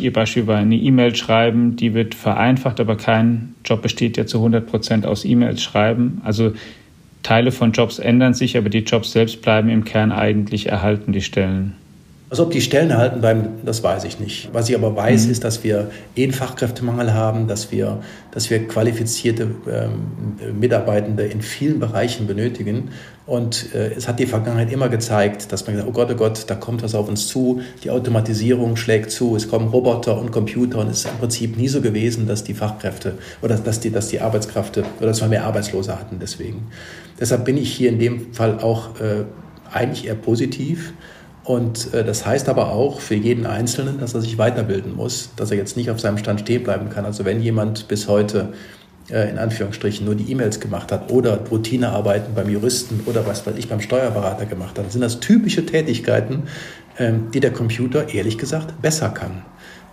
[0.00, 4.36] Ihr Beispiel war eine E-Mail schreiben, die wird vereinfacht, aber kein Job besteht ja zu
[4.36, 6.20] 100 Prozent aus E-Mails schreiben.
[6.22, 6.52] Also
[7.22, 11.22] Teile von Jobs ändern sich, aber die Jobs selbst bleiben im Kern eigentlich erhalten, die
[11.22, 11.74] Stellen.
[12.30, 14.50] Also ob die Stellen erhalten bleiben, das weiß ich nicht.
[14.52, 15.32] Was ich aber weiß, mhm.
[15.32, 17.98] ist, dass wir eh einen Fachkräftemangel haben, dass wir,
[18.30, 22.90] dass wir qualifizierte ähm, Mitarbeitende in vielen Bereichen benötigen.
[23.26, 26.44] Und äh, es hat die Vergangenheit immer gezeigt, dass man gesagt, oh Gott, oh Gott,
[26.46, 30.78] da kommt was auf uns zu, die Automatisierung schlägt zu, es kommen Roboter und Computer
[30.78, 34.06] und es ist im Prinzip nie so gewesen, dass die Fachkräfte oder dass die, dass
[34.06, 36.68] die Arbeitskräfte oder dass wir mehr Arbeitslose hatten deswegen.
[37.18, 39.24] Deshalb bin ich hier in dem Fall auch äh,
[39.72, 40.92] eigentlich eher positiv.
[41.50, 45.50] Und äh, das heißt aber auch für jeden Einzelnen, dass er sich weiterbilden muss, dass
[45.50, 47.04] er jetzt nicht auf seinem Stand stehen bleiben kann.
[47.04, 48.52] Also wenn jemand bis heute
[49.10, 53.56] äh, in Anführungsstrichen nur die E-Mails gemacht hat oder Routinearbeiten beim Juristen oder was weiß
[53.56, 56.44] ich beim Steuerberater gemacht hat, sind das typische Tätigkeiten,
[57.00, 59.42] ähm, die der Computer ehrlich gesagt besser kann.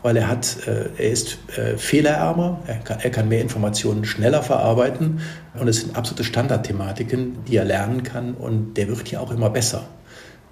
[0.03, 1.39] Weil er hat, äh, er ist
[1.77, 5.21] fehlerärmer, er kann, er kann mehr Informationen schneller verarbeiten
[5.59, 9.49] und es sind absolute Standardthematiken, die er lernen kann und der wird ja auch immer
[9.49, 9.85] besser.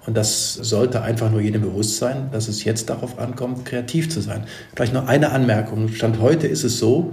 [0.06, 4.20] Und das sollte einfach nur jedem bewusst sein, dass es jetzt darauf ankommt, kreativ zu
[4.20, 4.44] sein.
[4.74, 5.88] Vielleicht noch eine Anmerkung.
[5.88, 7.12] Stand heute ist es so,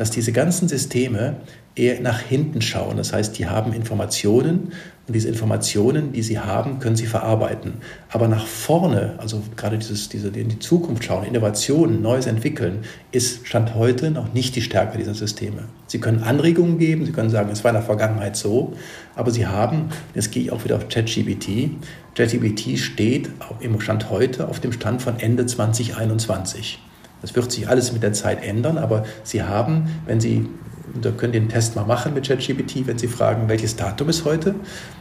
[0.00, 1.36] dass diese ganzen Systeme
[1.74, 2.96] eher nach hinten schauen.
[2.96, 4.72] Das heißt, die haben Informationen
[5.06, 7.74] und diese Informationen, die sie haben, können sie verarbeiten.
[8.08, 12.78] Aber nach vorne, also gerade dieses, diese, in die Zukunft schauen, Innovationen, Neues entwickeln,
[13.12, 15.64] ist Stand heute noch nicht die Stärke dieser Systeme.
[15.86, 18.72] Sie können Anregungen geben, sie können sagen, es war in der Vergangenheit so,
[19.16, 21.72] aber sie haben, jetzt gehe ich auch wieder auf ChatGPT,
[22.14, 23.28] ChatGPT steht
[23.60, 26.78] im Stand heute auf dem Stand von Ende 2021.
[27.22, 30.48] Das wird sich alles mit der Zeit ändern, aber Sie haben, wenn Sie,
[31.00, 34.54] da können den Test mal machen mit ChatGPT, wenn Sie fragen, welches Datum ist heute,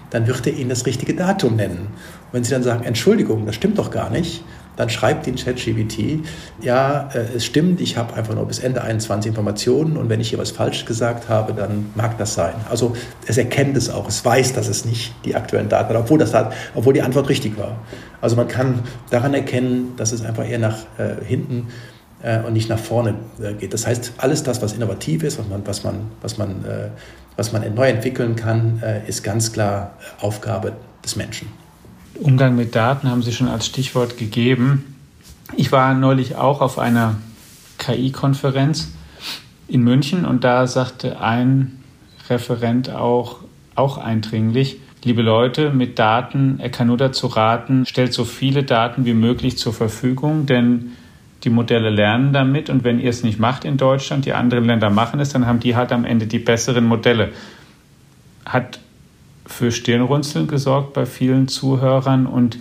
[0.09, 1.79] dann wird er Ihnen das richtige Datum nennen.
[1.79, 4.43] Und wenn Sie dann sagen, Entschuldigung, das stimmt doch gar nicht,
[4.79, 6.25] dann schreibt den ChatGPT,
[6.61, 10.29] ja, äh, es stimmt, ich habe einfach nur bis Ende 21 Informationen und wenn ich
[10.29, 12.53] hier was falsch gesagt habe, dann mag das sein.
[12.69, 12.95] Also
[13.27, 16.25] es erkennt es auch, es weiß, dass es nicht die aktuellen Daten hat, obwohl,
[16.75, 17.75] obwohl die Antwort richtig war.
[18.21, 21.67] Also man kann daran erkennen, dass es einfach eher nach äh, hinten
[22.45, 23.73] und nicht nach vorne äh, geht.
[23.73, 26.89] Das heißt, alles das, was innovativ ist, was man, was man, was man, äh,
[27.37, 31.47] was man neu entwickeln kann, äh, ist ganz klar Aufgabe des Menschen.
[32.15, 34.95] Umgang mit Daten haben Sie schon als Stichwort gegeben.
[35.55, 37.15] Ich war neulich auch auf einer
[37.77, 38.89] KI-Konferenz
[39.67, 41.81] in München und da sagte ein
[42.29, 43.37] Referent auch,
[43.75, 49.05] auch eindringlich, liebe Leute, mit Daten, er kann nur dazu raten, stellt so viele Daten
[49.05, 50.91] wie möglich zur Verfügung, denn
[51.43, 54.89] die Modelle lernen damit und wenn ihr es nicht macht in Deutschland, die anderen Länder
[54.89, 57.29] machen es, dann haben die halt am Ende die besseren Modelle.
[58.45, 58.79] Hat
[59.45, 62.57] für Stirnrunzeln gesorgt bei vielen Zuhörern und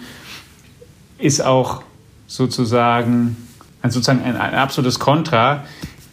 [1.18, 1.82] ist auch
[2.26, 3.36] sozusagen
[3.82, 5.64] ein, sozusagen ein, ein absolutes Kontra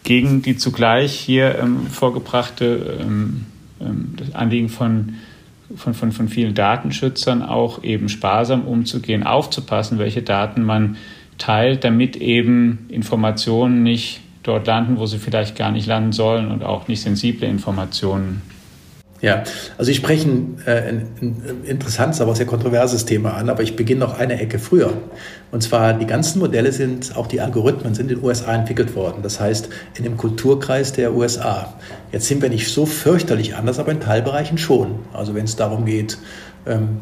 [0.02, 3.46] gegen die zugleich hier ähm, vorgebrachte ähm,
[3.80, 5.14] ähm, das Anliegen von,
[5.74, 10.96] von, von, von vielen Datenschützern auch eben sparsam umzugehen, aufzupassen, welche Daten man
[11.38, 16.62] teilt, damit eben Informationen nicht dort landen, wo sie vielleicht gar nicht landen sollen und
[16.62, 18.42] auch nicht sensible Informationen.
[19.22, 19.44] Ja,
[19.78, 23.74] also ich spreche ein, äh, ein, ein interessantes, aber sehr kontroverses Thema an, aber ich
[23.74, 24.92] beginne noch eine Ecke früher.
[25.50, 29.22] Und zwar die ganzen Modelle sind, auch die Algorithmen sind in den USA entwickelt worden.
[29.22, 31.74] Das heißt, in dem Kulturkreis der USA.
[32.12, 34.96] Jetzt sind wir nicht so fürchterlich anders, aber in Teilbereichen schon.
[35.14, 36.18] Also wenn es darum geht,
[36.66, 36.98] ähm,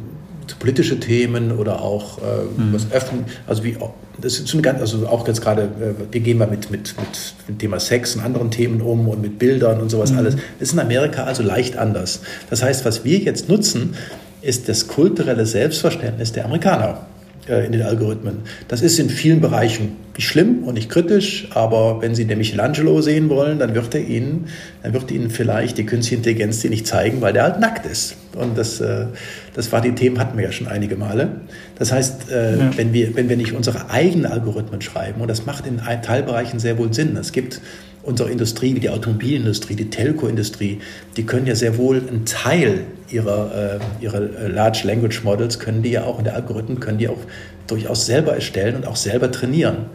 [0.59, 2.23] politische Themen oder auch äh,
[2.57, 2.73] mhm.
[2.73, 3.77] was öffnen, also wie
[4.21, 7.49] das ist schon ganz, also auch jetzt gerade, äh, wie gehen wir mit, mit, mit
[7.49, 10.19] dem Thema Sex und anderen Themen um und mit Bildern und sowas mhm.
[10.19, 10.37] alles.
[10.59, 12.21] Das ist in Amerika also leicht anders.
[12.51, 13.95] Das heißt, was wir jetzt nutzen,
[14.41, 17.07] ist das kulturelle Selbstverständnis der Amerikaner.
[17.49, 18.39] Äh, in den Algorithmen.
[18.69, 23.01] Das ist in vielen Bereichen nicht schlimm und nicht kritisch, aber wenn Sie den Michelangelo
[23.03, 24.47] sehen wollen, dann wird er Ihnen,
[24.83, 28.17] dann wird Ihnen vielleicht die künstliche Intelligenz die nicht zeigen, weil der halt nackt ist.
[28.37, 29.07] Und das, äh,
[29.55, 31.41] das war die Themen hatten wir ja schon einige Male.
[31.79, 32.71] Das heißt, äh, ja.
[32.77, 36.79] wenn wir wenn wir nicht unsere eigenen Algorithmen schreiben und das macht in Teilbereichen sehr
[36.79, 37.17] wohl Sinn.
[37.17, 37.61] Es gibt
[38.05, 40.81] unsere Industrie, wie die Automobilindustrie, die Telco-Industrie,
[41.17, 45.83] die können ja sehr wohl einen Teil ihrer, äh, ihrer äh, Large Language Models, können
[45.83, 47.19] die ja auch, in der Algorithmen können die auch
[47.67, 49.87] durchaus selber erstellen und auch selber trainieren.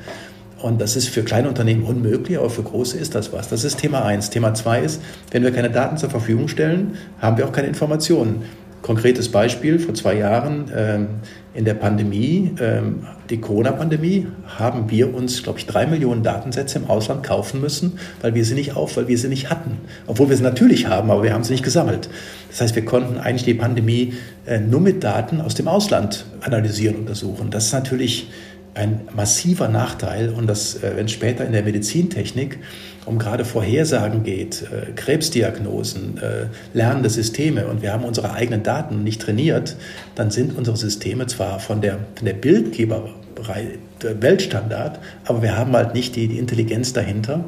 [0.62, 3.48] Und das ist für kleine Unternehmen unmöglich, aber für große ist das was.
[3.48, 4.30] Das ist Thema eins.
[4.30, 8.44] Thema zwei ist, wenn wir keine Daten zur Verfügung stellen, haben wir auch keine Informationen.
[8.82, 11.08] Konkretes Beispiel, vor zwei Jahren ähm,
[11.54, 16.90] in der Pandemie, ähm, die Corona-Pandemie, haben wir uns, glaube ich, drei Millionen Datensätze im
[16.90, 19.78] Ausland kaufen müssen, weil wir sie nicht auf, weil wir sie nicht hatten.
[20.08, 22.10] Obwohl wir sie natürlich haben, aber wir haben sie nicht gesammelt.
[22.50, 24.14] Das heißt, wir konnten eigentlich die Pandemie
[24.46, 27.52] äh, nur mit Daten aus dem Ausland analysieren, untersuchen.
[27.52, 28.30] Das ist natürlich
[28.74, 32.60] ein massiver Nachteil und das, äh, wenn später in der Medizintechnik
[33.06, 39.04] um gerade Vorhersagen geht, äh, Krebsdiagnosen, äh, lernende Systeme und wir haben unsere eigenen Daten
[39.04, 39.76] nicht trainiert,
[40.16, 45.94] dann sind unsere Systeme zwar von der, von der Bildgeberei Weltstandard, aber wir haben halt
[45.94, 47.46] nicht die, die Intelligenz dahinter,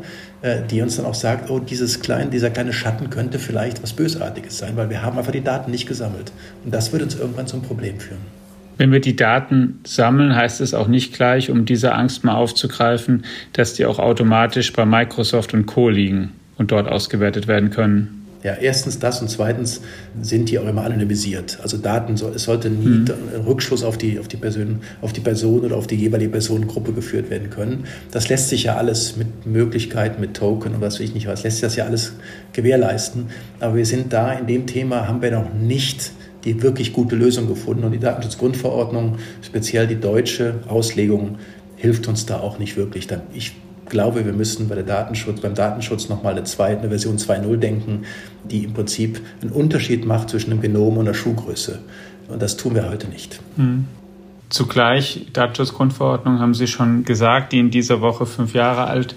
[0.69, 4.57] die uns dann auch sagt, oh, dieses kleine, dieser kleine Schatten könnte vielleicht was Bösartiges
[4.57, 6.31] sein, weil wir haben einfach die Daten nicht gesammelt.
[6.65, 8.40] Und das wird uns irgendwann zum Problem führen.
[8.81, 13.25] Wenn wir die Daten sammeln, heißt es auch nicht gleich, um diese Angst mal aufzugreifen,
[13.53, 15.89] dass die auch automatisch bei Microsoft und Co.
[15.89, 18.25] liegen und dort ausgewertet werden können.
[18.41, 19.81] Ja, erstens das und zweitens
[20.23, 21.59] sind die auch immer anonymisiert.
[21.61, 23.11] Also Daten, es sollte nie mhm.
[23.45, 27.29] Rückschluss auf die, auf, die Person, auf die Person oder auf die jeweilige Personengruppe geführt
[27.29, 27.83] werden können.
[28.09, 31.43] Das lässt sich ja alles mit Möglichkeiten, mit Token und was weiß ich nicht was,
[31.43, 32.13] lässt sich das ja alles
[32.53, 33.27] gewährleisten.
[33.59, 36.13] Aber wir sind da in dem Thema, haben wir noch nicht
[36.43, 37.84] die wirklich gute Lösung gefunden.
[37.84, 41.38] Und die Datenschutzgrundverordnung, speziell die deutsche Auslegung,
[41.75, 43.08] hilft uns da auch nicht wirklich.
[43.34, 43.54] Ich
[43.88, 48.04] glaube, wir müssen bei der Datenschutz, beim Datenschutz nochmal eine, zweite, Version 2.0 denken,
[48.43, 51.80] die im Prinzip einen Unterschied macht zwischen dem Genom und der Schuhgröße.
[52.30, 53.39] Und das tun wir heute nicht.
[53.58, 53.86] Hm.
[54.49, 59.15] Zugleich, Datenschutzgrundverordnung haben Sie schon gesagt, die in dieser Woche fünf Jahre alt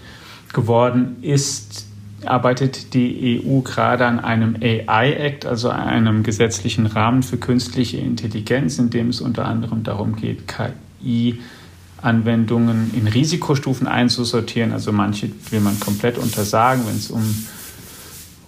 [0.52, 1.86] geworden ist,
[2.28, 8.90] arbeitet die EU gerade an einem AI-Act, also einem gesetzlichen Rahmen für künstliche Intelligenz, in
[8.90, 14.72] dem es unter anderem darum geht, KI-Anwendungen in Risikostufen einzusortieren.
[14.72, 17.46] Also manche will man komplett untersagen, wenn es um,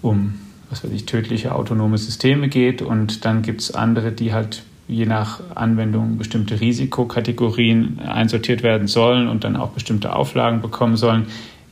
[0.02, 0.34] um
[0.70, 2.82] was weiß ich, tödliche autonome Systeme geht.
[2.82, 9.28] Und dann gibt es andere, die halt je nach Anwendung bestimmte Risikokategorien einsortiert werden sollen
[9.28, 11.26] und dann auch bestimmte Auflagen bekommen sollen.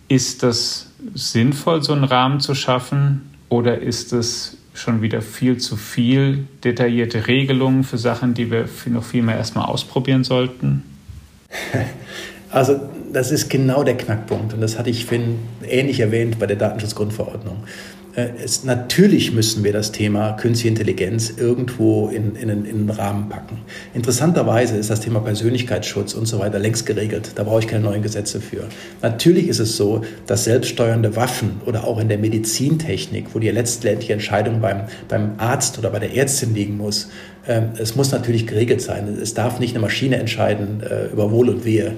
[0.09, 3.23] Ist das sinnvoll, so einen Rahmen zu schaffen?
[3.49, 9.05] Oder ist es schon wieder viel zu viel detaillierte Regelungen für Sachen, die wir noch
[9.05, 10.83] viel mehr erstmal ausprobieren sollten?
[12.51, 12.81] Also
[13.13, 17.65] das ist genau der Knackpunkt und das hatte ich Finn ähnlich erwähnt bei der Datenschutzgrundverordnung.
[18.17, 23.29] Äh, es, natürlich müssen wir das Thema künstliche Intelligenz irgendwo in, in, in, einen Rahmen
[23.29, 23.59] packen.
[23.95, 27.33] Interessanterweise ist das Thema Persönlichkeitsschutz und so weiter längst geregelt.
[27.35, 28.65] Da brauche ich keine neuen Gesetze für.
[29.03, 34.13] Natürlich ist es so, dass selbststeuernde Waffen oder auch in der Medizintechnik, wo die letztendliche
[34.13, 37.09] Entscheidung beim, beim Arzt oder bei der Ärztin liegen muss,
[37.47, 39.19] äh, es muss natürlich geregelt sein.
[39.21, 41.95] Es darf nicht eine Maschine entscheiden äh, über Wohl und Wehe.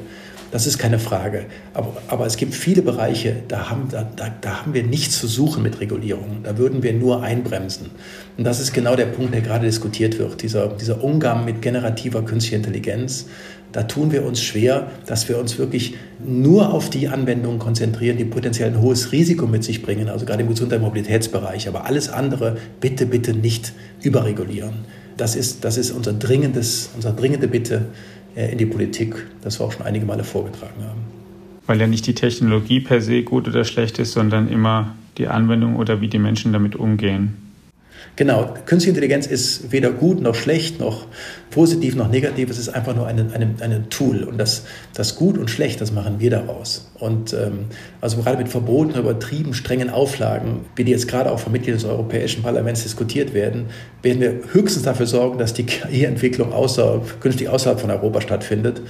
[0.53, 1.47] Das ist keine Frage.
[1.75, 4.07] Aber, aber es gibt viele Bereiche, da haben, da,
[4.41, 6.41] da haben wir nichts zu suchen mit Regulierung.
[6.45, 7.91] Da würden wir nur einbremsen.
[8.39, 10.43] Und das ist genau der Punkt, der gerade diskutiert wird.
[10.43, 13.27] Dieser, dieser Umgang mit generativer künstlicher Intelligenz.
[13.73, 18.25] Da tun wir uns schwer, dass wir uns wirklich nur auf die Anwendungen konzentrieren, die
[18.25, 21.69] potenziell ein hohes Risiko mit sich bringen, also gerade im Gesundheit- und Mobilitätsbereich.
[21.69, 24.85] Aber alles andere bitte, bitte nicht überregulieren.
[25.17, 27.87] Das ist, das ist unser dringendes, unsere dringende Bitte
[28.37, 31.01] in die Politik, das wir auch schon einige Male vorgetragen haben.
[31.67, 35.77] Weil ja nicht die Technologie per se gut oder schlecht ist, sondern immer die Anwendung
[35.77, 37.46] oder wie die Menschen damit umgehen.
[38.17, 41.07] Genau, künstliche Intelligenz ist weder gut noch schlecht noch
[41.51, 42.51] positiv noch negativ.
[42.51, 44.25] Es ist einfach nur ein eine, eine Tool.
[44.25, 46.91] Und das, das Gut und Schlecht, das machen wir daraus.
[46.99, 47.67] Und ähm,
[48.01, 51.89] also gerade mit Verboten, übertrieben strengen Auflagen, wie die jetzt gerade auch von Mitgliedern des
[51.89, 53.67] Europäischen Parlaments diskutiert werden,
[54.03, 58.81] werden wir höchstens dafür sorgen, dass die KI-Entwicklung außerhalb, künftig außerhalb von Europa stattfindet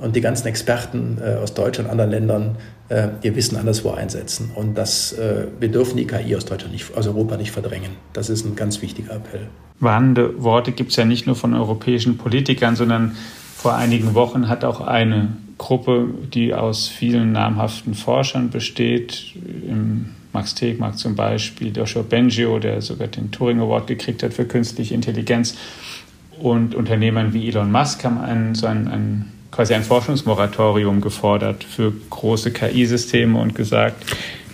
[0.00, 2.56] und die ganzen Experten äh, aus Deutschland und anderen Ländern
[2.88, 4.50] äh, ihr Wissen anderswo einsetzen.
[4.54, 7.92] Und das, äh, wir dürfen die KI aus Deutschland nicht, aus Europa nicht verdrängen.
[8.12, 9.48] Das ist ein ganz wichtiger Appell.
[9.78, 13.16] Warnende Worte gibt es ja nicht nur von europäischen Politikern, sondern
[13.56, 20.54] vor einigen Wochen hat auch eine Gruppe, die aus vielen namhaften Forschern besteht, im Max
[20.54, 25.56] Tegmark zum Beispiel, Joshua Bengio, der sogar den Turing Award gekriegt hat für künstliche Intelligenz,
[26.38, 31.92] und Unternehmern wie Elon Musk haben einen, so ein, ein, quasi ein Forschungsmoratorium gefordert für
[32.10, 34.04] große KI-Systeme und gesagt,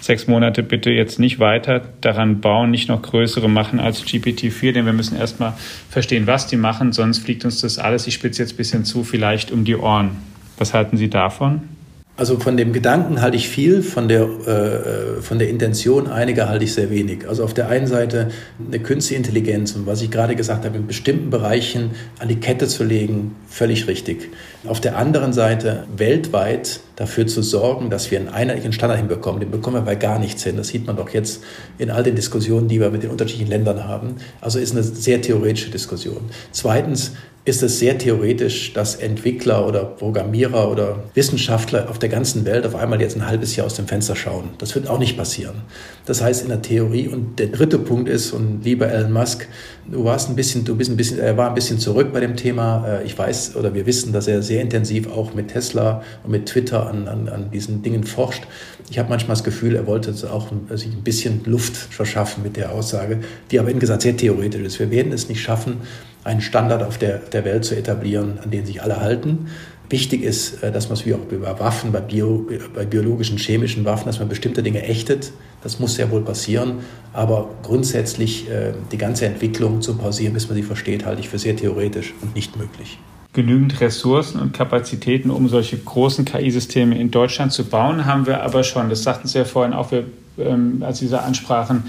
[0.01, 4.87] sechs Monate bitte jetzt nicht weiter daran bauen, nicht noch größere machen als GPT-4, denn
[4.87, 5.55] wir müssen erstmal
[5.91, 9.05] verstehen, was die machen, sonst fliegt uns das alles, ich spitze jetzt ein bisschen zu,
[9.05, 10.13] vielleicht um die Ohren.
[10.59, 11.76] Was halten Sie davon?
[12.19, 16.65] Also von dem Gedanken halte ich viel, von der, äh, von der Intention einiger halte
[16.65, 17.29] ich sehr wenig.
[17.29, 18.31] Also auf der einen Seite
[18.67, 22.69] eine künstliche Intelligenz und was ich gerade gesagt habe, in bestimmten Bereichen an die Kette
[22.69, 24.31] zu legen, völlig richtig.
[24.67, 29.41] Auf der anderen Seite weltweit dafür zu sorgen, dass wir einen einheitlichen Standard hinbekommen.
[29.41, 30.57] Den bekommen wir bei gar nichts hin.
[30.57, 31.45] Das sieht man doch jetzt
[31.77, 34.17] in all den Diskussionen, die wir mit den unterschiedlichen Ländern haben.
[34.41, 36.23] Also ist eine sehr theoretische Diskussion.
[36.51, 37.13] Zweitens
[37.47, 42.75] ist es sehr theoretisch, dass Entwickler oder Programmierer oder Wissenschaftler auf der ganzen Welt auf
[42.75, 44.51] einmal jetzt ein halbes Jahr aus dem Fenster schauen.
[44.59, 45.63] Das wird auch nicht passieren.
[46.07, 49.47] Das heißt in der Theorie und der dritte Punkt ist und lieber Elon Musk,
[49.89, 52.35] du warst ein bisschen, du bist ein bisschen, er war ein bisschen zurück bei dem
[52.35, 52.85] Thema.
[52.85, 56.47] Äh, ich weiß oder wir wissen, dass er sehr intensiv auch mit Tesla und mit
[56.47, 58.43] Twitter an, an, an diesen Dingen forscht.
[58.91, 62.73] Ich habe manchmal das Gefühl, er wollte auch sich ein bisschen Luft verschaffen mit der
[62.73, 63.21] Aussage,
[63.53, 64.81] die aber in gesagt sehr theoretisch ist.
[64.81, 65.83] Wir werden es nicht schaffen,
[66.27, 69.47] einen Standard auf der, der Welt zu etablieren, an den sich alle halten.
[69.89, 73.85] Wichtig ist, äh, dass man es wie auch bei Waffen, bei, Bio, bei biologischen, chemischen
[73.85, 75.33] Waffen, dass man bestimmte Dinge ächtet.
[75.63, 76.81] Das muss sehr wohl passieren.
[77.13, 81.39] Aber grundsätzlich äh, die ganze Entwicklung zu pausieren, bis man sie versteht, halte ich für
[81.39, 82.99] sehr theoretisch und nicht möglich.
[83.33, 88.65] Genügend Ressourcen und Kapazitäten, um solche großen KI-Systeme in Deutschland zu bauen, haben wir aber
[88.65, 88.89] schon.
[88.89, 90.05] Das sagten Sie ja vorhin auch, wir,
[90.39, 91.85] ähm, als Sie ansprachen,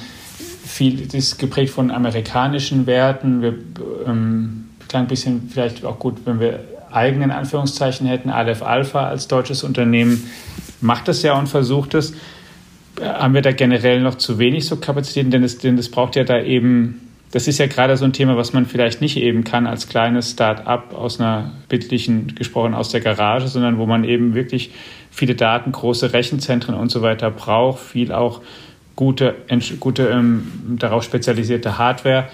[0.68, 3.42] viel ist geprägt von amerikanischen Werten.
[3.42, 3.56] Wir
[4.06, 6.60] ähm, klang ein bisschen vielleicht auch gut, wenn wir
[6.92, 8.30] eigenen Anführungszeichen hätten.
[8.30, 10.30] Aleph Alpha als deutsches Unternehmen
[10.82, 12.14] macht das ja und versucht es.
[13.02, 15.32] Haben wir da generell noch zu wenig so Kapazitäten?
[15.32, 17.02] Denn es, denn es braucht ja da eben,
[17.32, 20.32] das ist ja gerade so ein Thema, was man vielleicht nicht eben kann als kleines
[20.32, 24.72] Start-up aus einer bildlichen gesprochen aus der Garage, sondern wo man eben wirklich
[25.12, 28.42] viele Daten, große Rechenzentren und so weiter braucht, viel auch
[28.98, 29.36] gute,
[29.80, 32.26] gute ähm, darauf spezialisierte Hardware.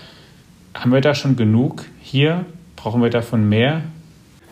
[0.73, 2.45] Haben wir da schon genug hier?
[2.75, 3.81] Brauchen wir davon mehr?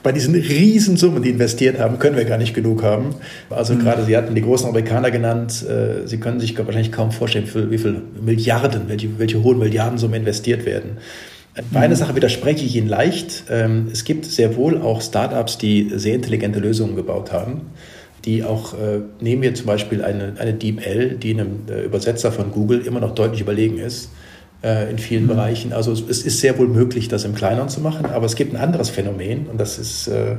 [0.04, 3.16] Bei diesen Riesensummen, die investiert haben, können wir gar nicht genug haben.
[3.50, 3.80] Also mhm.
[3.80, 5.66] gerade Sie hatten die großen Amerikaner genannt.
[5.68, 10.66] Äh, Sie können sich wahrscheinlich kaum vorstellen, wie viele Milliarden, welche, welche hohen Milliardensummen investiert
[10.66, 10.98] werden.
[11.72, 12.00] Bei einer mhm.
[12.00, 13.46] Sache widerspreche ich Ihnen leicht.
[13.50, 17.62] Ähm, es gibt sehr wohl auch Startups, die sehr intelligente Lösungen gebaut haben
[18.26, 22.52] die auch, äh, nehmen wir zum Beispiel eine, eine DeepL, die einem äh, Übersetzer von
[22.52, 24.10] Google immer noch deutlich überlegen ist
[24.64, 25.30] äh, in vielen mhm.
[25.30, 25.74] Bereichen.
[25.74, 28.62] Also es, ist sehr wohl möglich, das im Kleineren zu machen, aber es gibt ein
[28.62, 30.36] anderes Phänomen und das ist, äh,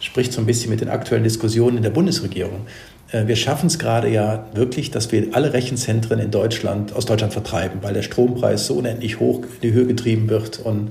[0.00, 2.66] spricht so ein bisschen mit den aktuellen Diskussionen in der Bundesregierung.
[3.10, 7.32] Äh, wir schaffen es gerade ja wirklich, dass wir alle Rechenzentren in Deutschland aus Deutschland
[7.32, 10.90] vertreiben, weil der Strompreis so unendlich hoch in die Höhe getrieben wird und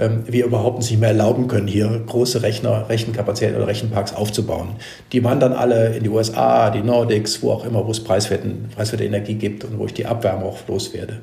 [0.00, 4.70] ähm, wir überhaupt nicht mehr erlauben können, hier große Rechner, Rechenkapazitäten oder Rechenparks aufzubauen.
[5.12, 9.04] Die wandern alle in die USA, die Nordics, wo auch immer, wo es preiswerte, preiswerte
[9.04, 11.18] Energie gibt und wo ich die Abwärme auch loswerde.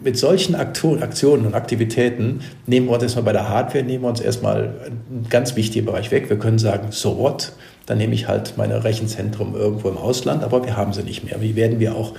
[0.00, 4.20] Mit solchen Aktionen und Aktivitäten nehmen wir uns erstmal bei der Hardware, nehmen wir uns
[4.20, 6.28] erstmal einen ganz wichtigen Bereich weg.
[6.28, 7.52] Wir können sagen, so what?
[7.86, 11.40] Dann nehme ich halt meine Rechenzentrum irgendwo im Ausland, aber wir haben sie nicht mehr.
[11.40, 12.14] Wie werden wir auch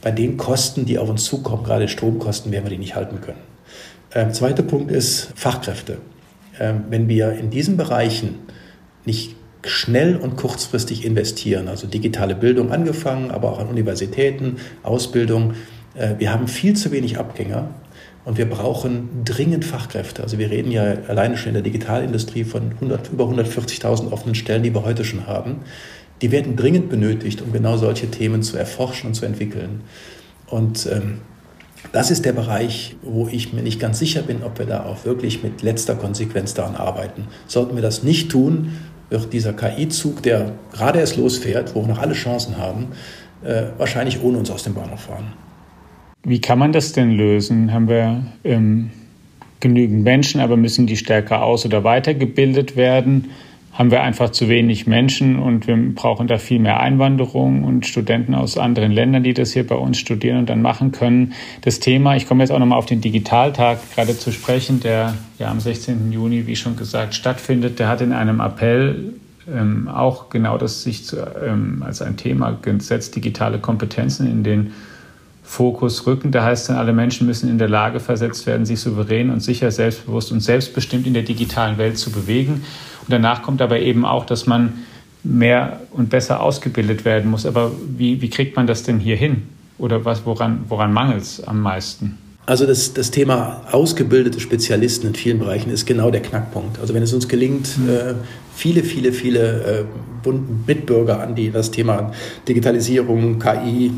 [0.00, 3.40] bei den Kosten, die auf uns zukommen, gerade Stromkosten, werden wir die nicht halten können.
[4.14, 5.98] Ähm, zweiter Punkt ist Fachkräfte.
[6.58, 8.36] Ähm, wenn wir in diesen Bereichen
[9.04, 15.54] nicht schnell und kurzfristig investieren, also digitale Bildung angefangen, aber auch an Universitäten, Ausbildung,
[15.94, 17.70] äh, wir haben viel zu wenig Abgänger
[18.24, 20.22] und wir brauchen dringend Fachkräfte.
[20.22, 24.62] Also wir reden ja alleine schon in der Digitalindustrie von 100, über 140.000 offenen Stellen,
[24.62, 25.60] die wir heute schon haben.
[26.22, 29.82] Die werden dringend benötigt, um genau solche Themen zu erforschen und zu entwickeln.
[30.46, 31.20] Und ähm,
[31.92, 35.04] das ist der Bereich, wo ich mir nicht ganz sicher bin, ob wir da auch
[35.04, 37.26] wirklich mit letzter Konsequenz daran arbeiten.
[37.46, 38.72] Sollten wir das nicht tun,
[39.10, 42.88] wird dieser KI-Zug, der gerade erst losfährt, wo wir noch alle Chancen haben,
[43.42, 45.32] äh, wahrscheinlich ohne uns aus dem Bahnhof fahren.
[46.24, 47.72] Wie kann man das denn lösen?
[47.72, 48.90] Haben wir ähm,
[49.60, 53.30] genügend Menschen, aber müssen die stärker aus- oder weitergebildet werden?
[53.78, 58.34] Haben wir einfach zu wenig Menschen und wir brauchen da viel mehr Einwanderung und Studenten
[58.34, 61.32] aus anderen Ländern, die das hier bei uns studieren und dann machen können.
[61.60, 65.48] Das Thema, ich komme jetzt auch nochmal auf den Digitaltag gerade zu sprechen, der ja
[65.52, 66.10] am 16.
[66.10, 67.78] Juni, wie schon gesagt, stattfindet.
[67.78, 69.14] Der hat in einem Appell
[69.48, 74.72] ähm, auch genau das sich zu, ähm, als ein Thema gesetzt, digitale Kompetenzen in den
[75.44, 76.32] Fokus rücken.
[76.32, 79.70] Da heißt dann, alle Menschen müssen in der Lage versetzt werden, sich souverän und sicher,
[79.70, 82.64] selbstbewusst und selbstbestimmt in der digitalen Welt zu bewegen.
[83.08, 84.84] Und danach kommt aber eben auch, dass man
[85.24, 87.46] mehr und besser ausgebildet werden muss.
[87.46, 89.44] Aber wie, wie kriegt man das denn hier hin?
[89.78, 92.18] Oder was, woran, woran mangelt es am meisten?
[92.44, 96.78] Also das, das Thema ausgebildete Spezialisten in vielen Bereichen ist genau der Knackpunkt.
[96.80, 97.88] Also wenn es uns gelingt, mhm.
[97.88, 98.14] äh,
[98.54, 99.86] viele, viele, viele
[100.26, 100.30] äh,
[100.66, 102.12] Mitbürger an die das Thema
[102.46, 103.92] Digitalisierung, KI,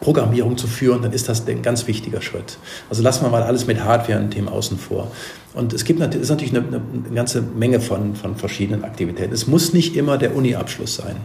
[0.00, 2.58] Programmierung zu führen, dann ist das ein ganz wichtiger Schritt.
[2.90, 5.12] Also lassen wir mal alles mit Hardware und Themen außen vor.
[5.54, 9.32] Und es gibt ist natürlich eine, eine, ganze Menge von, von verschiedenen Aktivitäten.
[9.32, 11.16] Es muss nicht immer der Uni-Abschluss sein.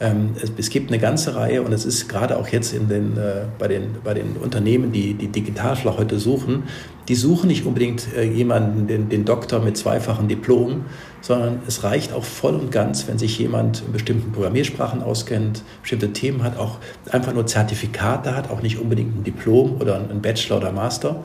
[0.00, 3.16] Ähm, es, es, gibt eine ganze Reihe und es ist gerade auch jetzt in den,
[3.16, 6.64] äh, bei, den, bei den Unternehmen, die die Digitalflach heute suchen,
[7.08, 10.84] die suchen nicht unbedingt äh, jemanden, den, den Doktor mit zweifachen Diplom,
[11.20, 16.12] sondern es reicht auch voll und ganz, wenn sich jemand in bestimmten Programmiersprachen auskennt, bestimmte
[16.12, 16.78] Themen hat, auch
[17.10, 21.22] einfach nur Zertifikate hat, auch nicht unbedingt ein Diplom oder ein Bachelor oder Master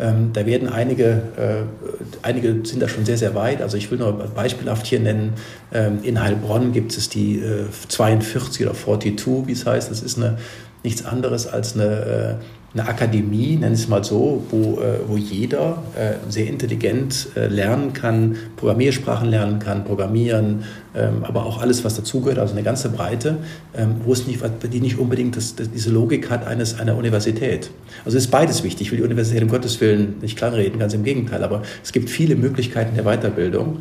[0.00, 3.60] ähm, da werden einige, äh, einige sind da schon sehr, sehr weit.
[3.60, 5.34] Also ich will nur beispielhaft hier nennen,
[5.72, 9.90] ähm, in Heilbronn gibt es die äh, 42 oder 42, wie es heißt.
[9.90, 10.38] Das ist eine,
[10.82, 15.16] nichts anderes als eine äh, eine Akademie, nenne ich es mal so, wo, äh, wo
[15.16, 20.62] jeder äh, sehr intelligent äh, lernen kann, Programmiersprachen lernen kann, programmieren,
[20.94, 23.38] ähm, aber auch alles, was dazugehört, also eine ganze Breite,
[23.76, 24.40] ähm, wo es nicht,
[24.72, 27.70] die nicht unbedingt das, diese Logik hat eines, einer Universität.
[28.04, 28.86] Also ist beides wichtig.
[28.86, 32.08] Ich will die Universität um Gottes Willen nicht kleinreden, ganz im Gegenteil, aber es gibt
[32.08, 33.80] viele Möglichkeiten der Weiterbildung.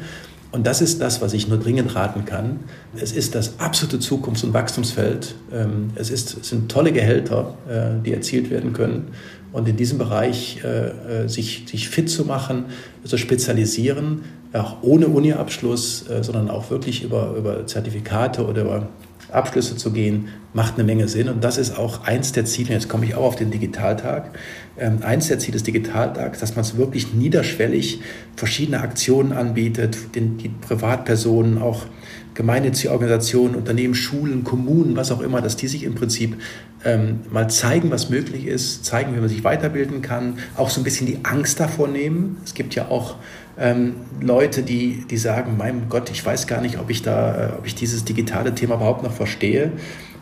[0.52, 2.62] Und das ist das, was ich nur dringend raten kann.
[3.00, 5.36] Es ist das absolute Zukunfts- und Wachstumsfeld.
[5.54, 9.10] Ähm, es, ist, es sind tolle Gehälter, äh, die erzielt werden können.
[9.52, 12.66] Und in diesem Bereich äh, äh, sich, sich fit zu machen,
[13.04, 18.88] zu spezialisieren, auch ohne Uni-Abschluss, sondern auch wirklich über, über Zertifikate oder über
[19.32, 21.30] Abschlüsse zu gehen, macht eine Menge Sinn.
[21.30, 24.38] Und das ist auch eins der Ziele, jetzt komme ich auch auf den Digitaltag,
[24.80, 28.02] eins der Ziele des Digitaltags, dass man es wirklich niederschwellig
[28.36, 31.86] verschiedene Aktionen anbietet, den, die Privatpersonen, auch
[32.34, 36.38] gemeinnützige Organisationen, Unternehmen, Schulen, Kommunen, was auch immer, dass die sich im Prinzip
[36.86, 40.84] ähm, mal zeigen, was möglich ist, zeigen, wie man sich weiterbilden kann, auch so ein
[40.84, 42.38] bisschen die Angst davor nehmen.
[42.46, 43.18] Es gibt ja auch
[43.60, 47.50] ähm, Leute, die, die sagen, mein Gott, ich weiß gar nicht, ob ich da, äh,
[47.58, 49.72] ob ich dieses digitale Thema überhaupt noch verstehe.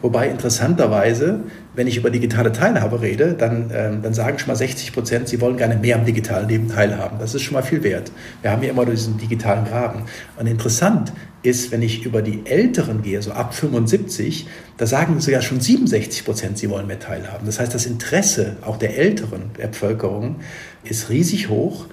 [0.01, 1.39] Wobei interessanterweise,
[1.73, 5.41] wenn ich über digitale Teilhabe rede, dann, ähm, dann sagen schon mal 60 Prozent, sie
[5.41, 7.17] wollen gerne mehr am digitalen Leben teilhaben.
[7.17, 8.11] Das ist schon mal viel wert.
[8.43, 10.03] Wir haben ja immer diesen digitalen Graben.
[10.37, 15.41] Und interessant ist, wenn ich über die Älteren gehe, so ab 75, da sagen sogar
[15.41, 17.47] schon 67 Prozent, sie wollen mehr teilhaben.
[17.47, 20.37] Das heißt, das Interesse auch der Älteren Bevölkerung
[20.83, 21.87] ist riesig hoch.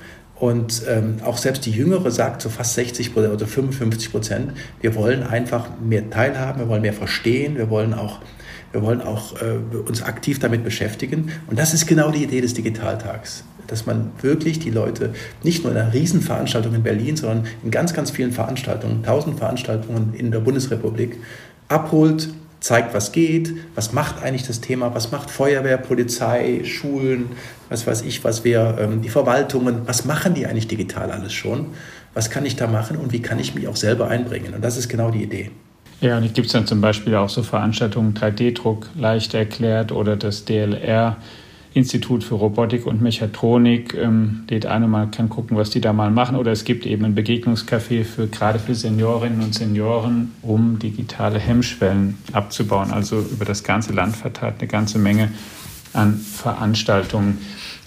[0.45, 5.23] Und ähm, auch selbst die Jüngere sagt so fast 60 oder 55 Prozent, wir wollen
[5.23, 8.19] einfach mehr teilhaben, wir wollen mehr verstehen, wir wollen auch,
[8.71, 11.33] wir wollen auch äh, uns aktiv damit beschäftigen.
[11.47, 15.73] Und das ist genau die Idee des Digitaltags, dass man wirklich die Leute nicht nur
[15.73, 20.41] in einer Riesenveranstaltung in Berlin, sondern in ganz, ganz vielen Veranstaltungen, tausend Veranstaltungen in der
[20.41, 21.17] Bundesrepublik
[21.69, 22.29] abholt,
[22.65, 27.33] zeigt, was geht, was macht eigentlich das Thema, was macht Feuerwehr, Polizei, Schulen,
[27.69, 31.67] was weiß ich, was wir, ähm, die Verwaltungen, was machen die eigentlich digital alles schon,
[32.15, 34.55] was kann ich da machen und wie kann ich mich auch selber einbringen.
[34.55, 35.51] Und das ist genau die Idee.
[36.01, 40.47] Ja, und gibt es dann zum Beispiel auch so Veranstaltungen, 3D-Druck leicht erklärt oder das
[40.47, 41.19] DLR
[41.75, 45.93] Institut für Robotik und Mechatronik ähm, lädt ein und man kann gucken, was die da
[45.93, 46.37] mal machen.
[46.37, 52.17] Oder es gibt eben ein Begegnungscafé für gerade für Seniorinnen und Senioren, um digitale Hemmschwellen
[52.33, 52.93] abzubauen.
[52.93, 55.33] Also über das ganze Land verteilt eine ganze Menge
[55.93, 57.39] an Veranstaltungen.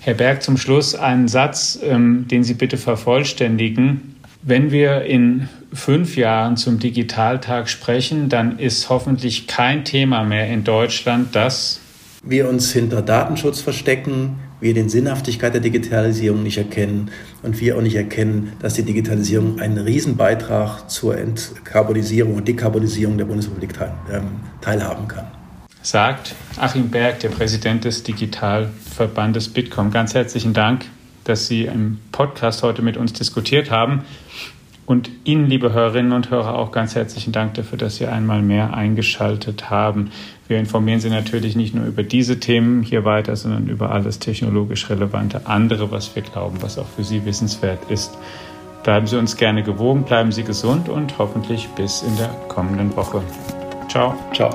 [0.01, 4.15] Herr Berg, zum Schluss einen Satz, ähm, den Sie bitte vervollständigen.
[4.41, 10.65] Wenn wir in fünf Jahren zum Digitaltag sprechen, dann ist hoffentlich kein Thema mehr in
[10.65, 11.79] Deutschland, das
[12.29, 17.11] wir uns hinter Datenschutz verstecken, wir den Sinnhaftigkeit der Digitalisierung nicht erkennen
[17.43, 23.25] und wir auch nicht erkennen, dass die Digitalisierung einen Riesenbeitrag zur Entkarbonisierung und Dekarbonisierung der
[23.25, 24.23] Bundesrepublik teil, ähm,
[24.61, 25.27] teilhaben kann.
[25.81, 29.91] Sagt Achim Berg, der Präsident des Digitalverbandes Bitkom.
[29.91, 30.85] Ganz herzlichen Dank,
[31.23, 34.03] dass Sie im Podcast heute mit uns diskutiert haben.
[34.87, 38.73] Und Ihnen, liebe Hörerinnen und Hörer, auch ganz herzlichen Dank dafür, dass Sie einmal mehr
[38.73, 40.11] eingeschaltet haben.
[40.47, 44.89] Wir informieren Sie natürlich nicht nur über diese Themen hier weiter, sondern über alles technologisch
[44.89, 48.17] relevante andere, was wir glauben, was auch für Sie wissenswert ist.
[48.83, 53.21] Bleiben Sie uns gerne gewogen, bleiben Sie gesund und hoffentlich bis in der kommenden Woche.
[53.89, 54.15] Ciao.
[54.33, 54.51] Ciao.